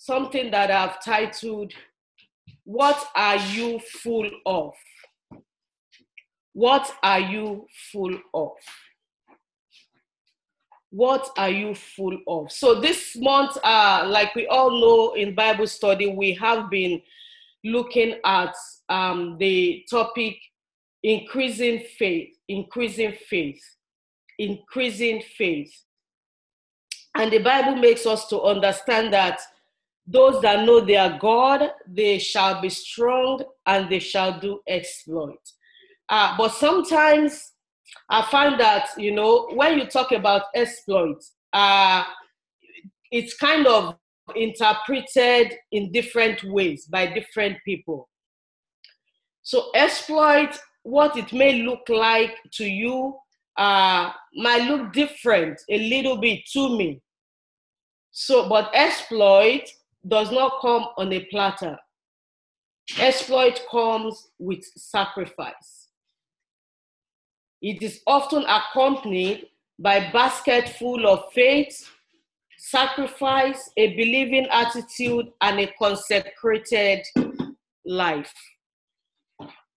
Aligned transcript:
something 0.00 0.50
that 0.50 0.70
I've 0.70 1.04
titled, 1.04 1.74
What 2.64 3.06
Are 3.14 3.36
You 3.36 3.78
Full 4.02 4.30
of? 4.46 4.72
What 6.54 6.90
are 7.02 7.20
you 7.20 7.66
full 7.92 8.18
of? 8.34 8.52
What 10.90 11.28
are 11.36 11.50
you 11.50 11.74
full 11.74 12.18
of? 12.26 12.50
So 12.50 12.80
this 12.80 13.14
month, 13.16 13.56
uh, 13.62 14.04
like 14.08 14.34
we 14.34 14.48
all 14.48 14.70
know 14.70 15.14
in 15.14 15.34
Bible 15.34 15.68
study, 15.68 16.08
we 16.08 16.32
have 16.34 16.68
been 16.68 17.00
looking 17.62 18.16
at 18.24 18.54
um, 18.88 19.36
the 19.38 19.84
topic 19.88 20.38
increasing 21.04 21.84
faith, 21.98 22.34
increasing 22.48 23.12
faith, 23.28 23.62
increasing 24.38 25.22
faith. 25.36 25.72
And 27.14 27.30
the 27.30 27.38
Bible 27.38 27.76
makes 27.76 28.06
us 28.06 28.26
to 28.28 28.40
understand 28.42 29.12
that 29.12 29.40
those 30.10 30.42
that 30.42 30.66
know 30.66 30.80
their 30.80 31.16
God, 31.20 31.70
they 31.86 32.18
shall 32.18 32.60
be 32.60 32.68
strong 32.68 33.44
and 33.66 33.88
they 33.88 34.00
shall 34.00 34.40
do 34.40 34.60
exploit. 34.66 35.38
Uh, 36.08 36.36
but 36.36 36.52
sometimes 36.52 37.52
I 38.08 38.26
find 38.28 38.58
that, 38.58 38.88
you 38.98 39.12
know, 39.14 39.48
when 39.54 39.78
you 39.78 39.86
talk 39.86 40.10
about 40.10 40.46
exploit, 40.54 41.22
uh, 41.52 42.02
it's 43.12 43.36
kind 43.36 43.68
of 43.68 43.96
interpreted 44.34 45.54
in 45.70 45.92
different 45.92 46.42
ways 46.42 46.86
by 46.86 47.06
different 47.06 47.58
people. 47.64 48.08
So, 49.42 49.70
exploit, 49.74 50.58
what 50.82 51.16
it 51.16 51.32
may 51.32 51.62
look 51.62 51.88
like 51.88 52.36
to 52.54 52.64
you, 52.64 53.16
uh, 53.56 54.10
might 54.34 54.68
look 54.68 54.92
different 54.92 55.60
a 55.68 55.88
little 55.88 56.16
bit 56.16 56.40
to 56.52 56.76
me. 56.76 57.00
So, 58.10 58.48
but 58.48 58.70
exploit 58.74 59.70
does 60.06 60.30
not 60.30 60.60
come 60.60 60.86
on 60.96 61.12
a 61.12 61.24
platter. 61.26 61.78
Exploit 62.98 63.60
comes 63.70 64.28
with 64.38 64.64
sacrifice. 64.76 65.88
It 67.62 67.82
is 67.82 68.00
often 68.06 68.44
accompanied 68.44 69.46
by 69.78 70.10
basket 70.10 70.68
full 70.68 71.06
of 71.06 71.32
faith, 71.32 71.88
sacrifice, 72.58 73.70
a 73.76 73.94
believing 73.94 74.46
attitude, 74.50 75.30
and 75.40 75.60
a 75.60 75.72
consecrated 75.78 77.04
life. 77.84 78.32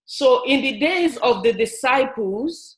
So, 0.06 0.44
in 0.46 0.62
the 0.62 0.80
days 0.80 1.18
of 1.18 1.44
the 1.44 1.54
disciples, 1.54 2.78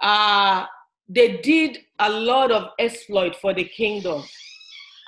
uh, 0.00 0.66
they 1.08 1.38
did 1.38 1.78
a 1.98 2.08
lot 2.10 2.50
of 2.50 2.70
exploit 2.78 3.36
for 3.36 3.52
the 3.52 3.64
kingdom. 3.64 4.22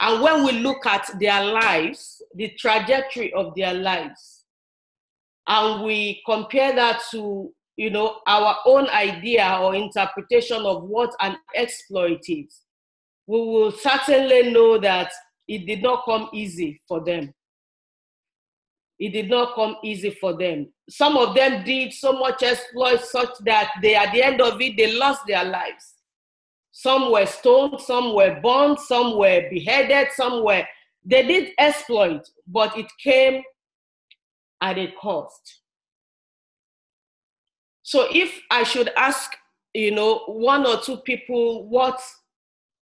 And 0.03 0.21
when 0.21 0.45
we 0.45 0.53
look 0.59 0.85
at 0.85 1.09
their 1.21 1.45
lives, 1.45 2.21
the 2.35 2.49
trajectory 2.59 3.33
of 3.35 3.55
their 3.55 3.73
lives, 3.73 4.43
and 5.47 5.85
we 5.85 6.21
compare 6.27 6.75
that 6.75 7.03
to 7.13 7.53
you 7.77 7.91
know 7.91 8.19
our 8.27 8.57
own 8.67 8.89
idea 8.89 9.59
or 9.63 9.77
interpretation 9.77 10.63
of 10.67 10.83
what 10.83 11.15
an 11.21 11.37
exploit 11.55 12.19
is, 12.27 12.63
we 13.29 13.39
will 13.39 13.71
certainly 13.71 14.51
know 14.51 14.77
that 14.79 15.13
it 15.47 15.67
did 15.67 15.83
not 15.83 16.05
come 16.05 16.29
easy 16.33 16.81
for 16.89 17.05
them. 17.05 17.33
It 18.99 19.11
did 19.11 19.31
not 19.31 19.55
come 19.55 19.77
easy 19.85 20.11
for 20.11 20.37
them. 20.37 20.73
Some 20.91 21.17
of 21.17 21.37
them 21.37 21.65
did 21.65 21.93
so 21.93 22.13
much 22.13 22.43
exploit 22.43 23.05
such 23.05 23.31
that 23.45 23.71
they, 23.81 23.95
at 23.95 24.13
the 24.13 24.23
end 24.23 24.41
of 24.41 24.61
it, 24.61 24.77
they 24.77 24.97
lost 24.97 25.23
their 25.29 25.45
lives. 25.45 25.92
Some 26.83 27.13
were 27.13 27.27
stoned, 27.27 27.81
some 27.81 28.13
were 28.13 28.41
burned, 28.43 28.81
some 28.81 29.17
were 29.17 29.49
beheaded, 29.49 30.09
some 30.17 30.43
were. 30.45 30.67
They 31.05 31.25
did 31.25 31.53
exploit, 31.57 32.29
but 32.49 32.77
it 32.77 32.87
came 32.99 33.45
at 34.61 34.79
a 34.79 34.93
cost. 35.01 35.61
So 37.85 38.09
if 38.13 38.37
I 38.51 38.65
should 38.65 38.91
ask, 38.97 39.31
you 39.73 39.93
know, 39.93 40.25
one 40.27 40.67
or 40.67 40.81
two 40.81 40.97
people 40.97 41.69
what 41.69 42.03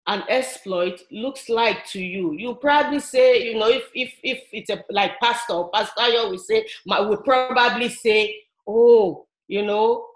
an 0.08 0.24
exploit 0.30 1.00
looks 1.12 1.48
like 1.48 1.86
to 1.90 2.02
you, 2.02 2.34
you 2.34 2.56
probably 2.56 3.00
say, 3.00 3.44
you 3.44 3.60
know, 3.60 3.70
if 3.70 3.84
if 3.94 4.16
if 4.24 4.46
it's 4.52 4.72
a 4.72 4.84
like 4.90 5.20
pastor, 5.20 5.66
pastor, 5.72 6.08
you 6.08 6.28
will 6.32 6.40
say, 6.40 6.66
would 6.88 7.24
probably 7.24 7.90
say, 7.90 8.36
oh, 8.68 9.28
you 9.48 9.64
know, 9.64 10.08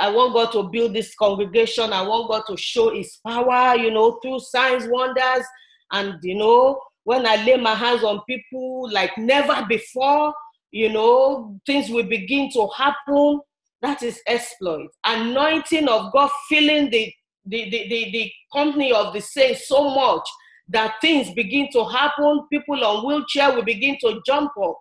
I 0.00 0.10
want 0.10 0.34
God 0.34 0.52
to 0.52 0.68
build 0.70 0.94
this 0.94 1.14
congregation. 1.14 1.92
I 1.92 2.02
want 2.02 2.30
God 2.30 2.42
to 2.48 2.56
show 2.56 2.94
his 2.94 3.18
power, 3.26 3.76
you 3.76 3.90
know, 3.90 4.18
through 4.22 4.40
signs, 4.40 4.86
wonders. 4.88 5.44
And, 5.92 6.18
you 6.22 6.36
know, 6.36 6.80
when 7.04 7.26
I 7.26 7.36
lay 7.44 7.56
my 7.56 7.74
hands 7.74 8.02
on 8.02 8.22
people 8.28 8.90
like 8.90 9.16
never 9.18 9.64
before, 9.68 10.32
you 10.70 10.92
know, 10.92 11.58
things 11.66 11.90
will 11.90 12.04
begin 12.06 12.50
to 12.52 12.68
happen. 12.76 13.40
That 13.82 14.02
is 14.02 14.20
exploit. 14.26 14.88
Anointing 15.04 15.88
of 15.88 16.12
God 16.12 16.30
filling 16.48 16.90
the, 16.90 17.12
the, 17.44 17.70
the, 17.70 17.88
the, 17.88 18.10
the 18.12 18.32
company 18.52 18.92
of 18.92 19.12
the 19.12 19.20
saints 19.20 19.68
so 19.68 19.90
much 19.90 20.26
that 20.68 20.94
things 21.00 21.32
begin 21.34 21.68
to 21.72 21.84
happen. 21.84 22.46
People 22.50 22.82
on 22.82 23.06
wheelchair 23.06 23.54
will 23.54 23.64
begin 23.64 23.98
to 24.00 24.20
jump 24.26 24.50
up, 24.62 24.78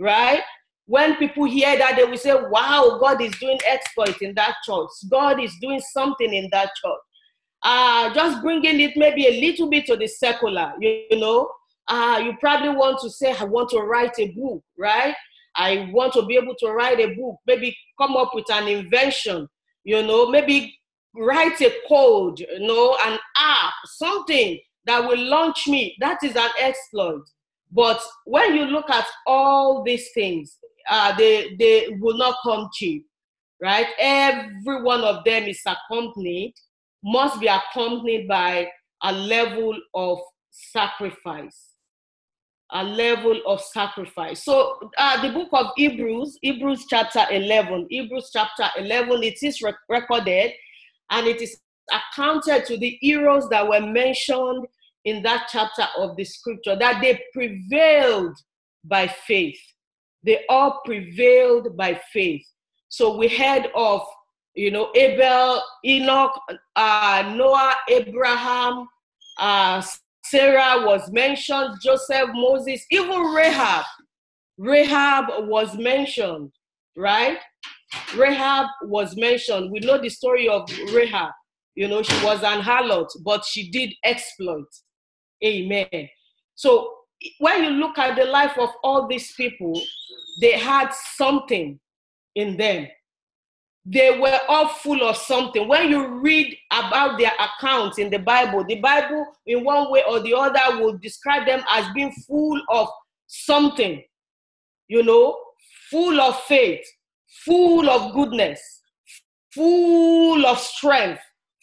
right? 0.00 0.40
When 0.86 1.16
people 1.16 1.44
hear 1.44 1.76
that, 1.76 1.96
they 1.96 2.04
will 2.04 2.16
say, 2.16 2.34
Wow, 2.34 2.98
God 3.00 3.20
is 3.20 3.36
doing 3.38 3.58
exploits 3.66 4.22
in 4.22 4.34
that 4.34 4.56
church. 4.64 4.88
God 5.10 5.42
is 5.42 5.54
doing 5.60 5.80
something 5.92 6.32
in 6.32 6.48
that 6.52 6.70
church. 6.82 7.00
Uh, 7.62 8.14
just 8.14 8.42
bringing 8.42 8.80
it 8.80 8.96
maybe 8.96 9.26
a 9.26 9.40
little 9.40 9.68
bit 9.68 9.86
to 9.86 9.96
the 9.96 10.06
secular, 10.06 10.72
you, 10.80 11.02
you 11.10 11.18
know. 11.18 11.50
Uh, 11.88 12.20
you 12.24 12.36
probably 12.40 12.68
want 12.68 12.98
to 13.00 13.10
say, 13.10 13.32
I 13.32 13.44
want 13.44 13.70
to 13.70 13.78
write 13.80 14.18
a 14.18 14.28
book, 14.28 14.62
right? 14.78 15.14
I 15.56 15.88
want 15.92 16.12
to 16.14 16.26
be 16.26 16.36
able 16.36 16.54
to 16.60 16.70
write 16.72 17.00
a 17.00 17.14
book, 17.14 17.36
maybe 17.46 17.76
come 17.98 18.16
up 18.16 18.32
with 18.34 18.50
an 18.50 18.68
invention, 18.68 19.48
you 19.84 20.02
know, 20.02 20.28
maybe 20.28 20.78
write 21.14 21.60
a 21.60 21.72
code, 21.88 22.40
you 22.40 22.60
know, 22.60 22.96
an 23.04 23.18
app, 23.36 23.72
something 23.86 24.58
that 24.84 25.06
will 25.06 25.18
launch 25.18 25.66
me. 25.66 25.96
That 26.00 26.22
is 26.22 26.36
an 26.36 26.50
exploit. 26.60 27.22
But 27.72 28.00
when 28.24 28.54
you 28.54 28.64
look 28.64 28.90
at 28.90 29.06
all 29.26 29.82
these 29.82 30.10
things, 30.12 30.58
uh, 30.88 31.16
they, 31.16 31.56
they 31.58 31.96
will 32.00 32.16
not 32.16 32.36
come 32.42 32.68
cheap, 32.74 33.06
right? 33.62 33.86
Every 33.98 34.82
one 34.82 35.02
of 35.02 35.24
them 35.24 35.44
is 35.44 35.60
accompanied, 35.66 36.54
must 37.04 37.40
be 37.40 37.46
accompanied 37.46 38.28
by 38.28 38.68
a 39.02 39.12
level 39.12 39.78
of 39.94 40.18
sacrifice. 40.50 41.70
A 42.72 42.82
level 42.82 43.40
of 43.46 43.60
sacrifice. 43.60 44.44
So, 44.44 44.80
uh, 44.98 45.22
the 45.22 45.32
book 45.32 45.48
of 45.52 45.66
Hebrews, 45.76 46.36
Hebrews 46.42 46.86
chapter 46.90 47.24
11, 47.30 47.86
Hebrews 47.90 48.30
chapter 48.32 48.64
11, 48.76 49.22
it 49.22 49.38
is 49.42 49.62
rec- 49.62 49.76
recorded 49.88 50.50
and 51.10 51.28
it 51.28 51.40
is 51.40 51.56
accounted 51.92 52.64
to 52.66 52.76
the 52.76 52.98
heroes 53.00 53.48
that 53.50 53.68
were 53.68 53.80
mentioned 53.80 54.66
in 55.04 55.22
that 55.22 55.46
chapter 55.52 55.86
of 55.96 56.16
the 56.16 56.24
scripture 56.24 56.76
that 56.76 57.00
they 57.00 57.20
prevailed 57.32 58.36
by 58.84 59.06
faith 59.06 59.60
they 60.26 60.44
all 60.48 60.80
prevailed 60.84 61.76
by 61.76 61.98
faith. 62.12 62.44
So 62.88 63.16
we 63.16 63.28
heard 63.28 63.70
of, 63.74 64.02
you 64.54 64.70
know, 64.70 64.90
Abel, 64.94 65.62
Enoch, 65.84 66.32
uh, 66.74 67.32
Noah, 67.34 67.74
Abraham, 67.88 68.88
uh, 69.38 69.82
Sarah 70.24 70.84
was 70.84 71.10
mentioned, 71.12 71.76
Joseph, 71.82 72.30
Moses, 72.34 72.84
even 72.90 73.20
Rahab. 73.20 73.84
Rahab 74.58 75.46
was 75.46 75.76
mentioned, 75.76 76.50
right? 76.96 77.38
Rahab 78.16 78.66
was 78.84 79.16
mentioned. 79.16 79.70
We 79.70 79.80
know 79.80 79.98
the 79.98 80.08
story 80.08 80.48
of 80.48 80.68
Rahab. 80.92 81.30
You 81.76 81.88
know, 81.88 82.02
she 82.02 82.24
was 82.24 82.42
an 82.42 82.62
harlot, 82.62 83.08
but 83.22 83.44
she 83.44 83.70
did 83.70 83.92
exploit. 84.02 84.66
Amen. 85.44 86.08
So 86.54 86.95
when 87.38 87.64
you 87.64 87.70
look 87.70 87.98
at 87.98 88.16
the 88.16 88.24
life 88.24 88.56
of 88.58 88.70
all 88.82 89.06
these 89.06 89.32
people, 89.32 89.80
they 90.40 90.52
had 90.52 90.90
something 91.14 91.78
in 92.34 92.56
them. 92.56 92.86
They 93.84 94.18
were 94.18 94.38
all 94.48 94.68
full 94.68 95.02
of 95.02 95.16
something. 95.16 95.68
When 95.68 95.88
you 95.88 96.20
read 96.20 96.56
about 96.72 97.18
their 97.18 97.32
accounts 97.38 97.98
in 97.98 98.10
the 98.10 98.18
Bible, 98.18 98.64
the 98.64 98.80
Bible, 98.80 99.24
in 99.46 99.62
one 99.62 99.90
way 99.92 100.02
or 100.08 100.20
the 100.20 100.34
other, 100.34 100.82
will 100.82 100.98
describe 100.98 101.46
them 101.46 101.62
as 101.70 101.86
being 101.94 102.12
full 102.26 102.60
of 102.68 102.88
something, 103.28 104.02
you 104.88 105.04
know, 105.04 105.38
full 105.88 106.20
of 106.20 106.36
faith, 106.42 106.84
full 107.44 107.88
of 107.88 108.12
goodness, 108.12 108.60
full 109.54 110.44
of 110.44 110.58
strength, 110.58 111.20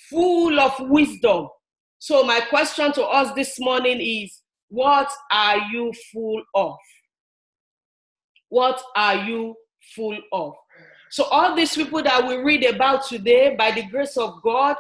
full 0.09 0.59
of 0.59 0.73
wisdom. 0.89 1.50
So, 2.00 2.23
my 2.23 2.39
question 2.41 2.94
to 2.94 3.03
us 3.03 3.33
this 3.35 3.59
morning 3.59 4.00
is 4.00 4.42
what 4.73 5.07
are 5.31 5.59
you 5.71 5.93
full 6.11 6.41
of? 6.55 6.77
What 8.49 8.81
are 8.95 9.17
you 9.17 9.53
full 9.95 10.17
of? 10.31 10.53
So, 11.11 11.25
all 11.25 11.55
these 11.55 11.75
people 11.75 12.01
that 12.01 12.27
we 12.27 12.37
read 12.37 12.63
about 12.63 13.05
today, 13.05 13.55
by 13.55 13.69
the 13.69 13.83
grace 13.83 14.17
of 14.17 14.41
God, 14.41 14.75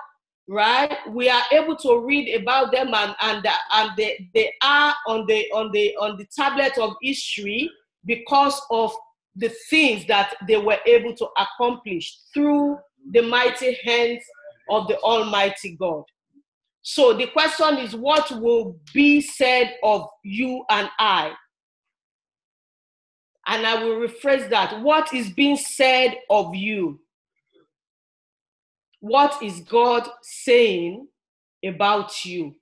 right? 0.47 0.97
We 1.11 1.29
are 1.29 1.43
able 1.51 1.75
to 1.75 1.99
read 1.99 2.41
about 2.41 2.71
them 2.71 2.91
and, 2.91 3.15
and, 3.21 3.47
and 3.71 3.91
they, 3.95 4.31
they 4.33 4.51
are 4.63 4.95
on 5.07 5.27
the, 5.27 5.45
on, 5.51 5.69
the, 5.71 5.95
on 5.97 6.17
the 6.17 6.25
tablet 6.35 6.75
of 6.79 6.95
history 7.03 7.69
because 8.03 8.59
of 8.71 8.91
the 9.35 9.53
things 9.69 10.07
that 10.07 10.33
they 10.47 10.57
were 10.57 10.79
able 10.87 11.15
to 11.17 11.27
accomplish 11.37 12.17
through 12.33 12.79
the 13.11 13.21
mighty 13.21 13.77
hands 13.85 14.23
of 14.71 14.87
the 14.87 14.97
Almighty 15.01 15.77
God. 15.79 16.03
So 16.83 17.13
the 17.13 17.27
question 17.27 17.77
is 17.77 17.95
what 17.95 18.29
will 18.41 18.77
be 18.93 19.21
said 19.21 19.75
of 19.83 20.07
you 20.23 20.63
and 20.69 20.89
I? 20.99 21.31
And 23.47 23.65
I 23.65 23.83
will 23.83 24.05
rephrase 24.05 24.49
that. 24.49 24.81
What 24.81 25.13
is 25.13 25.29
being 25.29 25.57
said 25.57 26.17
of 26.29 26.53
you? 26.53 26.99
What 28.99 29.41
is 29.41 29.61
God 29.61 30.07
saying 30.21 31.07
about 31.65 32.25
you? 32.25 32.55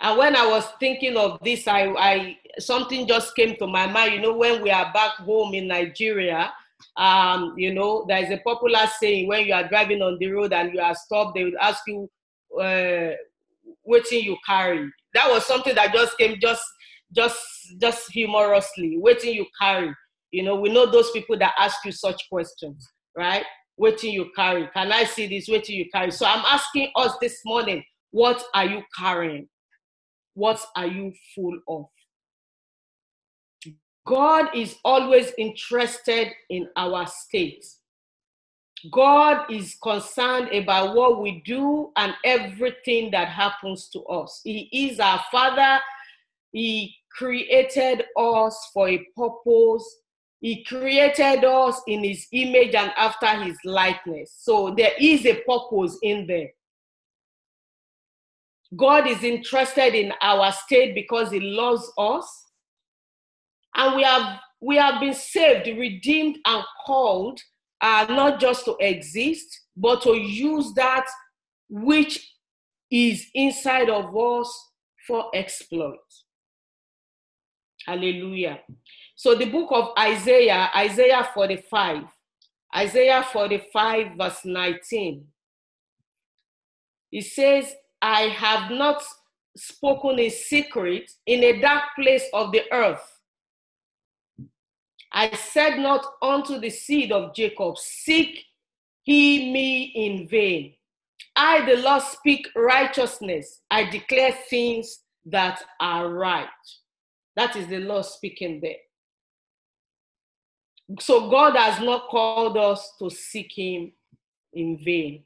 And 0.00 0.18
when 0.18 0.36
I 0.36 0.46
was 0.46 0.66
thinking 0.78 1.16
of 1.16 1.38
this, 1.42 1.66
I, 1.66 1.86
I 1.98 2.36
something 2.58 3.06
just 3.06 3.34
came 3.34 3.56
to 3.56 3.66
my 3.66 3.86
mind. 3.86 4.14
You 4.14 4.20
know, 4.22 4.36
when 4.36 4.62
we 4.62 4.70
are 4.70 4.92
back 4.92 5.12
home 5.16 5.54
in 5.54 5.68
Nigeria, 5.68 6.52
um, 6.96 7.54
you 7.56 7.72
know, 7.74 8.04
there 8.06 8.22
is 8.22 8.30
a 8.30 8.38
popular 8.38 8.86
saying 9.00 9.26
when 9.28 9.46
you 9.46 9.54
are 9.54 9.68
driving 9.68 10.02
on 10.02 10.18
the 10.18 10.30
road 10.30 10.52
and 10.52 10.72
you 10.74 10.80
are 10.80 10.94
stopped, 10.94 11.36
they 11.36 11.44
will 11.44 11.58
ask 11.60 11.82
you, 11.86 12.10
uh, 12.60 13.14
"Waiting 13.84 14.24
you 14.24 14.36
carry." 14.46 14.90
That 15.14 15.30
was 15.30 15.46
something 15.46 15.74
that 15.74 15.92
just 15.92 16.16
came 16.18 16.38
just 16.40 16.62
just 17.14 17.38
just 17.80 18.10
humorously. 18.12 18.96
Waiting 18.98 19.34
you 19.34 19.46
carry. 19.60 19.94
You 20.30 20.42
know, 20.42 20.56
we 20.56 20.68
know 20.68 20.86
those 20.86 21.10
people 21.12 21.38
that 21.38 21.54
ask 21.58 21.84
you 21.84 21.92
such 21.92 22.20
questions, 22.30 22.86
right? 23.16 23.44
Waiting 23.76 24.12
you 24.12 24.30
carry. 24.34 24.68
Can 24.74 24.92
I 24.92 25.04
see 25.04 25.26
this? 25.26 25.48
Waiting 25.48 25.76
you 25.76 25.86
carry. 25.90 26.10
So 26.10 26.26
I'm 26.26 26.44
asking 26.46 26.90
us 26.96 27.16
this 27.20 27.40
morning, 27.44 27.84
what 28.10 28.42
are 28.54 28.66
you 28.66 28.82
carrying? 28.98 29.48
What 30.34 30.64
are 30.76 30.86
you 30.86 31.12
full 31.34 31.58
of? 31.68 31.86
God 34.06 34.54
is 34.54 34.76
always 34.84 35.32
interested 35.36 36.28
in 36.48 36.68
our 36.76 37.06
state. 37.06 37.64
God 38.90 39.50
is 39.50 39.76
concerned 39.82 40.48
about 40.52 40.94
what 40.94 41.20
we 41.22 41.42
do 41.44 41.92
and 41.96 42.14
everything 42.24 43.10
that 43.12 43.28
happens 43.28 43.88
to 43.90 44.00
us. 44.04 44.40
He 44.44 44.68
is 44.72 45.00
our 45.00 45.22
Father. 45.30 45.80
He 46.52 46.94
created 47.10 48.04
us 48.16 48.70
for 48.72 48.88
a 48.88 48.98
purpose. 49.16 50.00
He 50.40 50.64
created 50.64 51.44
us 51.44 51.80
in 51.86 52.04
His 52.04 52.26
image 52.32 52.74
and 52.74 52.92
after 52.96 53.28
His 53.42 53.56
likeness. 53.64 54.34
So 54.38 54.74
there 54.76 54.92
is 54.98 55.24
a 55.26 55.42
purpose 55.42 55.98
in 56.02 56.26
there. 56.26 56.50
God 58.74 59.06
is 59.06 59.22
interested 59.22 59.94
in 59.94 60.12
our 60.20 60.52
state 60.52 60.94
because 60.94 61.30
He 61.30 61.40
loves 61.40 61.90
us. 61.96 62.46
And 63.74 63.96
we 63.96 64.02
have 64.02 64.40
we 64.60 64.76
have 64.76 65.00
been 65.00 65.14
saved, 65.14 65.66
redeemed, 65.66 66.38
and 66.46 66.64
called 66.86 67.40
uh, 67.80 68.06
not 68.08 68.40
just 68.40 68.64
to 68.64 68.76
exist, 68.80 69.62
but 69.76 70.02
to 70.02 70.14
use 70.16 70.72
that 70.74 71.06
which 71.68 72.34
is 72.90 73.26
inside 73.34 73.90
of 73.90 74.16
us 74.16 74.70
for 75.06 75.26
exploit. 75.34 75.98
Hallelujah. 77.86 78.60
So 79.14 79.34
the 79.34 79.46
book 79.46 79.68
of 79.70 79.90
Isaiah, 79.98 80.70
Isaiah 80.76 81.28
45, 81.32 82.02
Isaiah 82.76 83.24
45, 83.32 84.16
verse 84.18 84.40
19. 84.44 85.24
It 87.12 87.24
says, 87.24 87.74
I 88.02 88.22
have 88.22 88.70
not 88.70 89.02
spoken 89.56 90.18
in 90.18 90.30
secret 90.30 91.10
in 91.26 91.42
a 91.44 91.60
dark 91.60 91.84
place 91.98 92.24
of 92.32 92.52
the 92.52 92.62
earth. 92.72 93.15
I 95.12 95.34
said 95.34 95.78
not 95.78 96.04
unto 96.20 96.58
the 96.58 96.70
seed 96.70 97.12
of 97.12 97.34
Jacob, 97.34 97.78
Seek 97.78 98.44
he 99.02 99.52
me 99.52 99.92
in 99.94 100.28
vain. 100.28 100.74
I, 101.36 101.64
the 101.64 101.80
Lord, 101.80 102.02
speak 102.02 102.48
righteousness. 102.56 103.60
I 103.70 103.84
declare 103.88 104.32
things 104.50 105.02
that 105.26 105.62
are 105.80 106.08
right. 106.08 106.48
That 107.36 107.54
is 107.54 107.68
the 107.68 107.78
Lord 107.78 108.04
speaking 108.04 108.60
there. 108.60 108.76
So 111.00 111.30
God 111.30 111.56
has 111.56 111.80
not 111.80 112.08
called 112.08 112.56
us 112.56 112.92
to 112.98 113.10
seek 113.10 113.52
him 113.54 113.92
in 114.54 114.78
vain. 114.84 115.22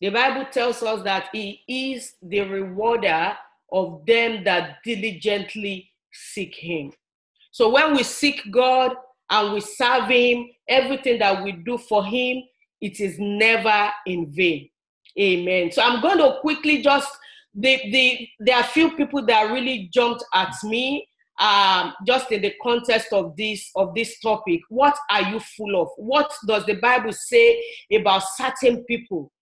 The 0.00 0.10
Bible 0.10 0.46
tells 0.52 0.82
us 0.82 1.02
that 1.02 1.30
he 1.32 1.62
is 1.66 2.14
the 2.22 2.42
rewarder 2.42 3.36
of 3.72 4.04
them 4.06 4.44
that 4.44 4.78
diligently 4.84 5.90
seek 6.12 6.54
him. 6.54 6.92
So 7.50 7.70
when 7.70 7.96
we 7.96 8.04
seek 8.04 8.42
God 8.52 8.94
and 9.30 9.54
we 9.54 9.60
serve 9.60 10.08
him, 10.08 10.48
everything 10.68 11.18
that 11.18 11.42
we 11.42 11.52
do 11.52 11.78
for 11.78 12.04
him, 12.04 12.42
it 12.80 13.00
is 13.00 13.16
never 13.18 13.90
in 14.06 14.30
vain. 14.30 14.68
Amen. 15.18 15.72
So 15.72 15.82
I'm 15.82 16.00
going 16.00 16.18
to 16.18 16.38
quickly 16.40 16.82
just 16.82 17.08
the 17.54 17.76
the 17.90 18.28
there 18.40 18.56
are 18.56 18.62
few 18.62 18.92
people 18.92 19.24
that 19.26 19.50
really 19.50 19.90
jumped 19.92 20.24
at 20.34 20.54
me 20.64 21.08
um, 21.40 21.94
just 22.06 22.30
in 22.30 22.42
the 22.42 22.52
context 22.62 23.12
of 23.12 23.36
this 23.36 23.70
of 23.74 23.94
this 23.94 24.20
topic. 24.20 24.60
What 24.68 24.96
are 25.10 25.22
you 25.22 25.40
full 25.40 25.80
of? 25.80 25.88
What 25.96 26.32
does 26.46 26.66
the 26.66 26.74
Bible 26.74 27.12
say 27.12 27.62
about 27.92 28.22
certain 28.36 28.84
people? 28.84 29.32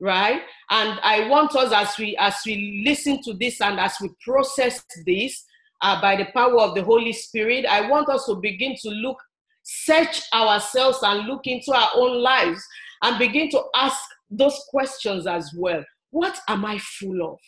right 0.00 0.40
and 0.70 0.98
i 1.02 1.28
want 1.28 1.54
us 1.54 1.72
as 1.72 1.96
we 1.98 2.16
as 2.18 2.34
we 2.46 2.82
listen 2.86 3.22
to 3.22 3.34
this 3.34 3.60
and 3.60 3.78
as 3.78 3.94
we 4.00 4.08
process 4.24 4.82
this 5.06 5.44
uh, 5.82 6.00
by 6.00 6.16
the 6.16 6.26
power 6.34 6.60
of 6.60 6.74
the 6.74 6.82
holy 6.82 7.12
spirit 7.12 7.64
i 7.66 7.88
want 7.88 8.08
us 8.08 8.26
to 8.26 8.34
begin 8.36 8.74
to 8.80 8.88
look 8.90 9.18
search 9.62 10.22
ourselves 10.32 10.98
and 11.02 11.26
look 11.26 11.46
into 11.46 11.72
our 11.72 11.90
own 11.94 12.22
lives 12.22 12.62
and 13.02 13.18
begin 13.18 13.48
to 13.50 13.62
ask 13.74 13.98
those 14.30 14.58
questions 14.68 15.26
as 15.26 15.52
well. 15.56 15.84
What 16.10 16.38
am 16.48 16.64
i 16.64 16.78
full 16.78 17.22
of? 17.22 17.38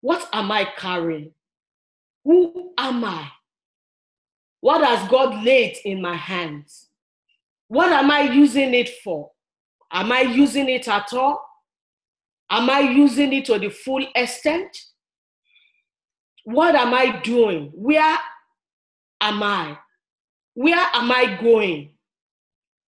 What 0.00 0.28
am 0.32 0.52
i 0.52 0.64
carrying? 0.76 1.32
Who 2.24 2.72
am 2.78 3.04
i? 3.04 3.28
What 4.60 4.84
has 4.84 5.08
god 5.08 5.44
laid 5.44 5.76
in 5.84 6.02
my 6.02 6.16
hands? 6.16 6.88
What 7.68 7.92
am 7.92 8.10
i 8.10 8.22
using 8.22 8.74
it 8.74 8.90
for? 9.02 9.30
Am 9.92 10.10
I 10.10 10.22
using 10.22 10.68
it 10.68 10.88
at 10.88 11.12
all? 11.12 11.40
Am 12.50 12.68
I 12.68 12.80
using 12.80 13.32
it 13.32 13.44
to 13.46 13.58
the 13.58 13.70
full 13.70 14.04
extent? 14.16 14.76
What 16.46 16.76
am 16.76 16.94
I 16.94 17.20
doing? 17.22 17.72
Where 17.74 18.16
am 19.20 19.42
I? 19.42 19.76
Where 20.54 20.78
am 20.94 21.10
I 21.10 21.36
going? 21.42 21.90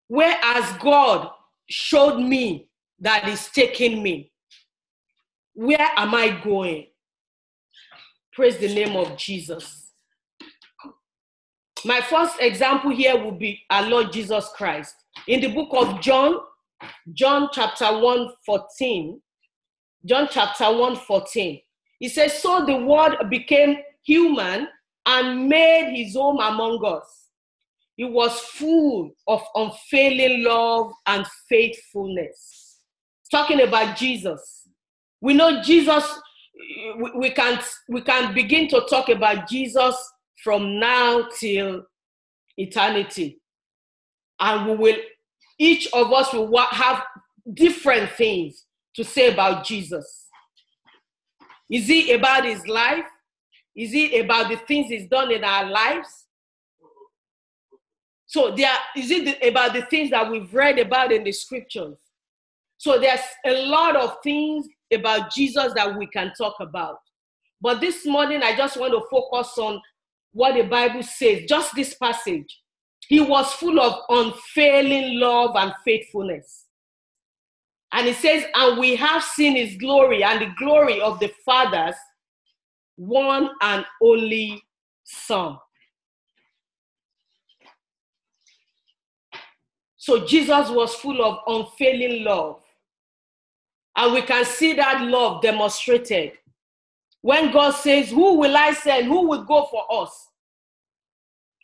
Where 0.07 0.39
has 0.41 0.79
God 0.79 1.33
showed 1.69 2.21
me 2.21 2.69
that 3.01 3.29
is 3.29 3.49
taking 3.49 4.01
me? 4.01 4.31
Where 5.55 5.91
am 5.97 6.15
I 6.15 6.41
going? 6.41 6.87
Praise 8.33 8.59
the 8.59 8.73
name 8.73 8.95
of 8.95 9.17
Jesus. 9.17 9.91
My 11.85 12.01
first 12.01 12.37
example 12.39 12.93
here 12.93 13.21
will 13.21 13.33
be 13.33 13.61
our 13.71 13.83
Lord 13.89 14.13
Jesus 14.13 14.51
Christ. 14.55 14.95
In 15.27 15.41
the 15.41 15.49
book 15.49 15.71
of 15.73 16.01
John, 16.01 16.37
John 17.13 17.49
chapter 17.53 17.87
1 17.87 18.29
14. 18.47 19.21
John 20.05 20.29
chapter 20.31 20.73
1 20.73 20.95
14. 20.95 21.61
He 21.99 22.09
says, 22.09 22.41
So 22.41 22.65
the 22.65 22.77
word 22.77 23.17
became 23.29 23.79
human 24.03 24.69
and 25.07 25.49
made 25.49 25.95
his 25.95 26.15
home 26.15 26.39
among 26.41 26.85
us. 26.85 27.27
He 27.97 28.05
was 28.05 28.39
full 28.41 29.11
of 29.27 29.43
unfailing 29.55 30.45
love 30.45 30.93
and 31.07 31.27
faithfulness. 31.49 32.79
Talking 33.31 33.63
about 33.63 33.97
Jesus. 33.97 34.69
We 35.21 35.35
know 35.35 35.63
Jesus, 35.63 36.05
we 37.17 37.31
can, 37.31 37.61
we 37.89 38.01
can 38.03 38.35
begin 38.35 38.69
to 38.69 38.87
talk 38.89 39.09
about 39.09 39.49
Jesus 39.49 39.97
from 40.45 40.79
now 40.79 41.29
till 41.39 41.83
eternity. 42.57 43.41
And 44.39 44.71
we 44.71 44.77
will 44.77 44.97
each 45.59 45.89
of 45.93 46.13
us 46.13 46.33
will 46.33 46.57
have 46.57 47.03
different 47.53 48.13
things 48.13 48.65
to 48.95 49.05
say 49.05 49.33
about 49.33 49.65
Jesus. 49.65 50.28
Is 51.71 51.89
it 51.91 52.19
about 52.19 52.45
his 52.45 52.67
life? 52.67 53.05
Is 53.77 53.93
it 53.95 54.25
about 54.25 54.51
the 54.51 54.57
things 54.57 54.89
he's 54.89 55.09
done 55.09 55.31
in 55.31 55.45
our 55.45 55.71
lives? 55.71 56.27
So 58.27 58.55
there 58.55 58.75
is 58.97 59.11
it 59.11 59.43
about 59.43 59.73
the 59.73 59.83
things 59.83 60.11
that 60.11 60.31
we've 60.31 60.53
read 60.53 60.79
about 60.79 61.13
in 61.13 61.25
the 61.25 61.33
scriptures? 61.33 61.97
So 62.77 62.99
there's 62.99 63.21
a 63.47 63.67
lot 63.67 63.97
of 63.97 64.17
things 64.23 64.67
about 64.93 65.33
Jesus 65.33 65.73
that 65.75 65.97
we 65.97 66.07
can 66.07 66.33
talk 66.37 66.57
about. 66.61 66.99
But 67.61 67.81
this 67.81 68.07
morning 68.07 68.43
I 68.43 68.57
just 68.57 68.77
want 68.77 68.93
to 68.93 69.03
focus 69.11 69.57
on 69.59 69.81
what 70.33 70.55
the 70.55 70.63
Bible 70.63 71.03
says, 71.03 71.43
just 71.49 71.75
this 71.75 71.95
passage. 71.95 72.61
He 73.09 73.21
was 73.21 73.53
full 73.55 73.81
of 73.81 74.01
unfailing 74.09 75.19
love 75.19 75.57
and 75.57 75.73
faithfulness. 75.85 76.67
And 77.93 78.07
it 78.07 78.17
says, 78.17 78.45
And 78.55 78.79
we 78.79 78.97
have 78.97 79.23
seen 79.23 79.57
his 79.57 79.77
glory 79.77 80.23
and 80.23 80.41
the 80.41 80.53
glory 80.59 81.01
of 81.01 81.19
the 81.21 81.33
Father's 81.45 81.97
one 82.97 83.51
and 83.63 83.85
only 84.03 84.63
Son. 85.05 85.59
So 89.97 90.25
Jesus 90.27 90.71
was 90.71 90.95
full 90.95 91.23
of 91.23 91.39
unfailing 91.47 92.25
love. 92.25 92.61
And 93.97 94.15
we 94.15 94.23
can 94.23 94.45
see 94.45 94.75
that 94.75 95.03
love 95.03 95.43
demonstrated. 95.43 96.33
When 97.21 97.51
God 97.51 97.73
says, 97.73 98.11
Who 98.11 98.39
will 98.39 98.57
I 98.57 98.73
send? 98.73 99.07
Who 99.07 99.29
will 99.29 99.45
go 99.45 99.67
for 99.67 99.85
us? 100.03 100.29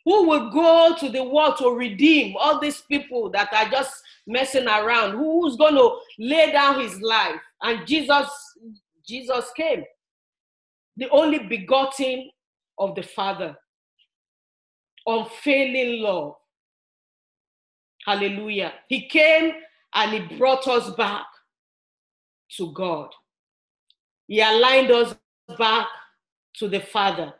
Who 0.03 0.27
will 0.27 0.49
go 0.51 0.95
to 0.99 1.09
the 1.09 1.23
world 1.23 1.57
to 1.57 1.69
redeem 1.69 2.35
all 2.37 2.59
these 2.59 2.81
people 2.81 3.29
that 3.31 3.51
are 3.53 3.69
just 3.69 4.03
messing 4.27 4.67
around? 4.67 5.17
Who's 5.17 5.55
going 5.55 5.75
to 5.75 5.97
lay 6.19 6.51
down 6.51 6.79
his 6.79 7.01
life? 7.01 7.39
And 7.61 7.85
Jesus, 7.87 8.29
Jesus 9.07 9.45
came, 9.55 9.83
the 10.97 11.09
only 11.09 11.39
begotten 11.39 12.29
of 12.77 12.95
the 12.95 13.03
Father, 13.03 13.57
unfailing 15.05 16.01
love. 16.01 16.35
Hallelujah. 18.05 18.73
He 18.87 19.07
came 19.07 19.53
and 19.93 20.11
he 20.11 20.37
brought 20.37 20.67
us 20.67 20.89
back 20.91 21.25
to 22.57 22.71
God. 22.73 23.09
He 24.27 24.41
aligned 24.41 24.91
us 24.91 25.15
back 25.57 25.87
to 26.57 26.67
the 26.67 26.79
Father. 26.79 27.33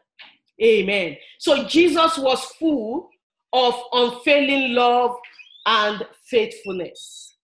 Amen. 0.61 1.17
So 1.39 1.65
Jesus 1.65 2.17
was 2.17 2.43
full 2.59 3.09
of 3.53 3.75
unfailing 3.91 4.73
love 4.73 5.17
and 5.65 6.03
faithfulness. 6.25 7.37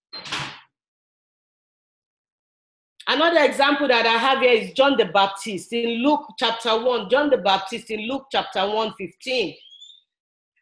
Another 3.08 3.44
example 3.44 3.88
that 3.88 4.06
I 4.06 4.18
have 4.18 4.40
here 4.40 4.52
is 4.52 4.74
John 4.74 4.96
the 4.96 5.06
Baptist 5.06 5.74
in 5.74 6.04
Luke 6.04 6.26
chapter 6.38 6.82
1. 6.82 7.10
John 7.10 7.30
the 7.30 7.38
Baptist 7.38 7.90
in 7.90 8.08
Luke 8.08 8.28
chapter 8.32 8.68
1 8.68 8.94
15. 8.98 9.56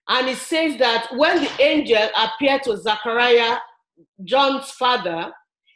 And 0.07 0.27
it 0.27 0.37
says 0.37 0.77
that 0.79 1.07
when 1.15 1.43
the 1.43 1.61
angel 1.61 2.09
appeared 2.17 2.63
to 2.63 2.77
Zachariah, 2.77 3.57
John's 4.23 4.71
father, 4.71 5.31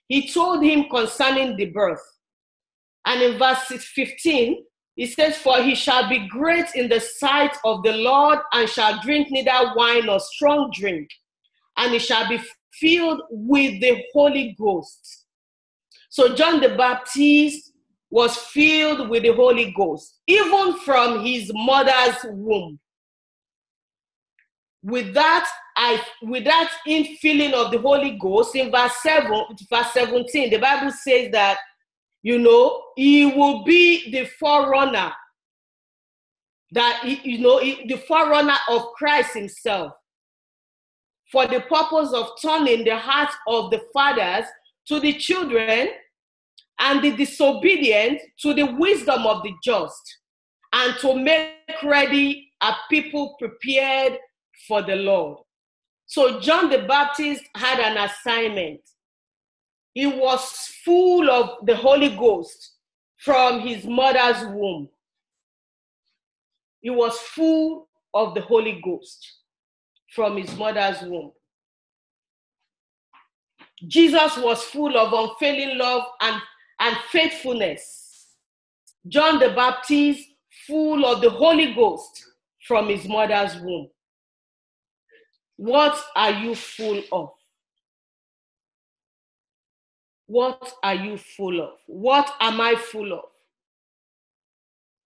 he 0.07 0.31
told 0.31 0.63
him 0.63 0.85
concerning 0.89 1.55
the 1.55 1.65
birth. 1.65 2.01
And 3.05 3.21
in 3.21 3.37
verse 3.37 3.65
15, 3.67 4.63
he 4.95 5.05
says, 5.05 5.37
For 5.37 5.61
he 5.61 5.75
shall 5.75 6.09
be 6.09 6.27
great 6.27 6.67
in 6.75 6.89
the 6.89 6.99
sight 6.99 7.55
of 7.65 7.83
the 7.83 7.93
Lord 7.93 8.39
and 8.53 8.69
shall 8.69 9.01
drink 9.01 9.27
neither 9.29 9.73
wine 9.75 10.05
nor 10.05 10.19
strong 10.19 10.71
drink, 10.73 11.09
and 11.77 11.93
he 11.93 11.99
shall 11.99 12.27
be 12.27 12.41
filled 12.73 13.21
with 13.29 13.79
the 13.81 14.03
Holy 14.13 14.55
Ghost. 14.59 15.25
So 16.09 16.35
John 16.35 16.61
the 16.61 16.69
Baptist 16.69 17.71
was 18.09 18.35
filled 18.37 19.09
with 19.09 19.23
the 19.23 19.33
Holy 19.33 19.73
Ghost, 19.75 20.19
even 20.27 20.77
from 20.79 21.25
his 21.25 21.51
mother's 21.53 22.17
womb. 22.25 22.79
With 24.83 25.13
that, 25.13 25.49
I 25.75 26.03
with 26.21 26.43
that 26.43 26.71
infilling 26.87 27.53
of 27.53 27.71
the 27.71 27.79
Holy 27.79 28.17
Ghost 28.21 28.55
in 28.55 28.69
verse 28.69 28.93
7, 29.01 29.31
verse 29.69 29.93
17, 29.93 30.49
the 30.49 30.57
Bible 30.57 30.91
says 30.91 31.31
that 31.31 31.57
you 32.23 32.39
know, 32.39 32.81
he 32.95 33.25
will 33.25 33.63
be 33.63 34.09
the 34.11 34.25
forerunner. 34.25 35.11
That, 36.71 37.03
you 37.05 37.39
know, 37.39 37.59
the 37.59 38.01
forerunner 38.07 38.55
of 38.69 38.87
Christ 38.97 39.35
himself. 39.35 39.91
For 41.33 41.47
the 41.47 41.61
purpose 41.61 42.13
of 42.13 42.29
turning 42.39 42.85
the 42.85 42.95
hearts 42.95 43.35
of 43.47 43.71
the 43.71 43.81
fathers 43.91 44.45
to 44.87 44.99
the 44.99 45.13
children 45.13 45.89
and 46.79 47.03
the 47.03 47.11
disobedient 47.11 48.21
to 48.41 48.53
the 48.53 48.71
wisdom 48.77 49.25
of 49.25 49.41
the 49.41 49.51
just, 49.63 50.17
and 50.73 50.95
to 50.99 51.15
make 51.15 51.55
ready 51.83 52.51
a 52.61 52.73
people 52.87 53.35
prepared 53.39 54.19
for 54.67 54.83
the 54.83 54.95
Lord. 54.95 55.39
So 56.05 56.39
John 56.39 56.69
the 56.69 56.83
Baptist 56.83 57.43
had 57.55 57.79
an 57.79 57.97
assignment 57.97 58.81
he 59.95 60.05
was 60.05 60.43
full 60.83 61.29
of 61.29 61.65
the 61.65 61.75
Holy 61.75 62.09
Ghost 62.09 62.73
from 63.17 63.59
his 63.59 63.85
mother's 63.85 64.45
womb. 64.53 64.89
He 66.81 66.91
was 66.91 67.17
full 67.17 67.87
of 68.13 68.35
the 68.35 68.41
Holy 68.41 68.79
Ghost 68.83 69.42
from 70.15 70.37
his 70.37 70.55
mother's 70.57 71.01
womb. 71.01 71.31
Jesus 73.87 74.37
was 74.37 74.63
full 74.63 74.97
of 74.97 75.11
unfailing 75.11 75.77
love 75.77 76.03
and, 76.21 76.41
and 76.79 76.95
faithfulness. 77.09 78.27
John 79.07 79.39
the 79.39 79.49
Baptist, 79.49 80.27
full 80.67 81.05
of 81.05 81.21
the 81.21 81.29
Holy 81.29 81.73
Ghost 81.73 82.23
from 82.67 82.87
his 82.87 83.05
mother's 83.07 83.55
womb. 83.57 83.89
What 85.57 86.01
are 86.15 86.31
you 86.31 86.55
full 86.55 87.03
of? 87.11 87.29
What 90.27 90.73
are 90.81 90.95
you 90.95 91.17
full 91.17 91.61
of? 91.61 91.71
What 91.87 92.33
am 92.39 92.61
I 92.61 92.75
full 92.75 93.13
of? 93.13 93.25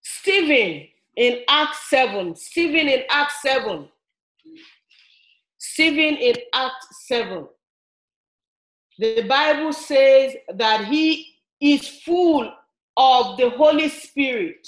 Stephen 0.02 0.88
in 1.16 1.40
Acts 1.50 1.90
7. 1.90 2.36
Stephen 2.36 2.88
in 2.88 3.04
Acts 3.10 3.42
7. 3.42 3.90
Stephen 5.78 6.18
in 6.18 6.34
Act 6.56 6.88
7. 7.06 7.48
The 8.98 9.22
Bible 9.30 9.72
says 9.72 10.36
that 10.56 10.86
he 10.86 11.36
is 11.62 11.88
full 11.88 12.52
of 12.98 13.38
the 13.38 13.52
Holy 13.52 13.88
Spirit. 13.88 14.68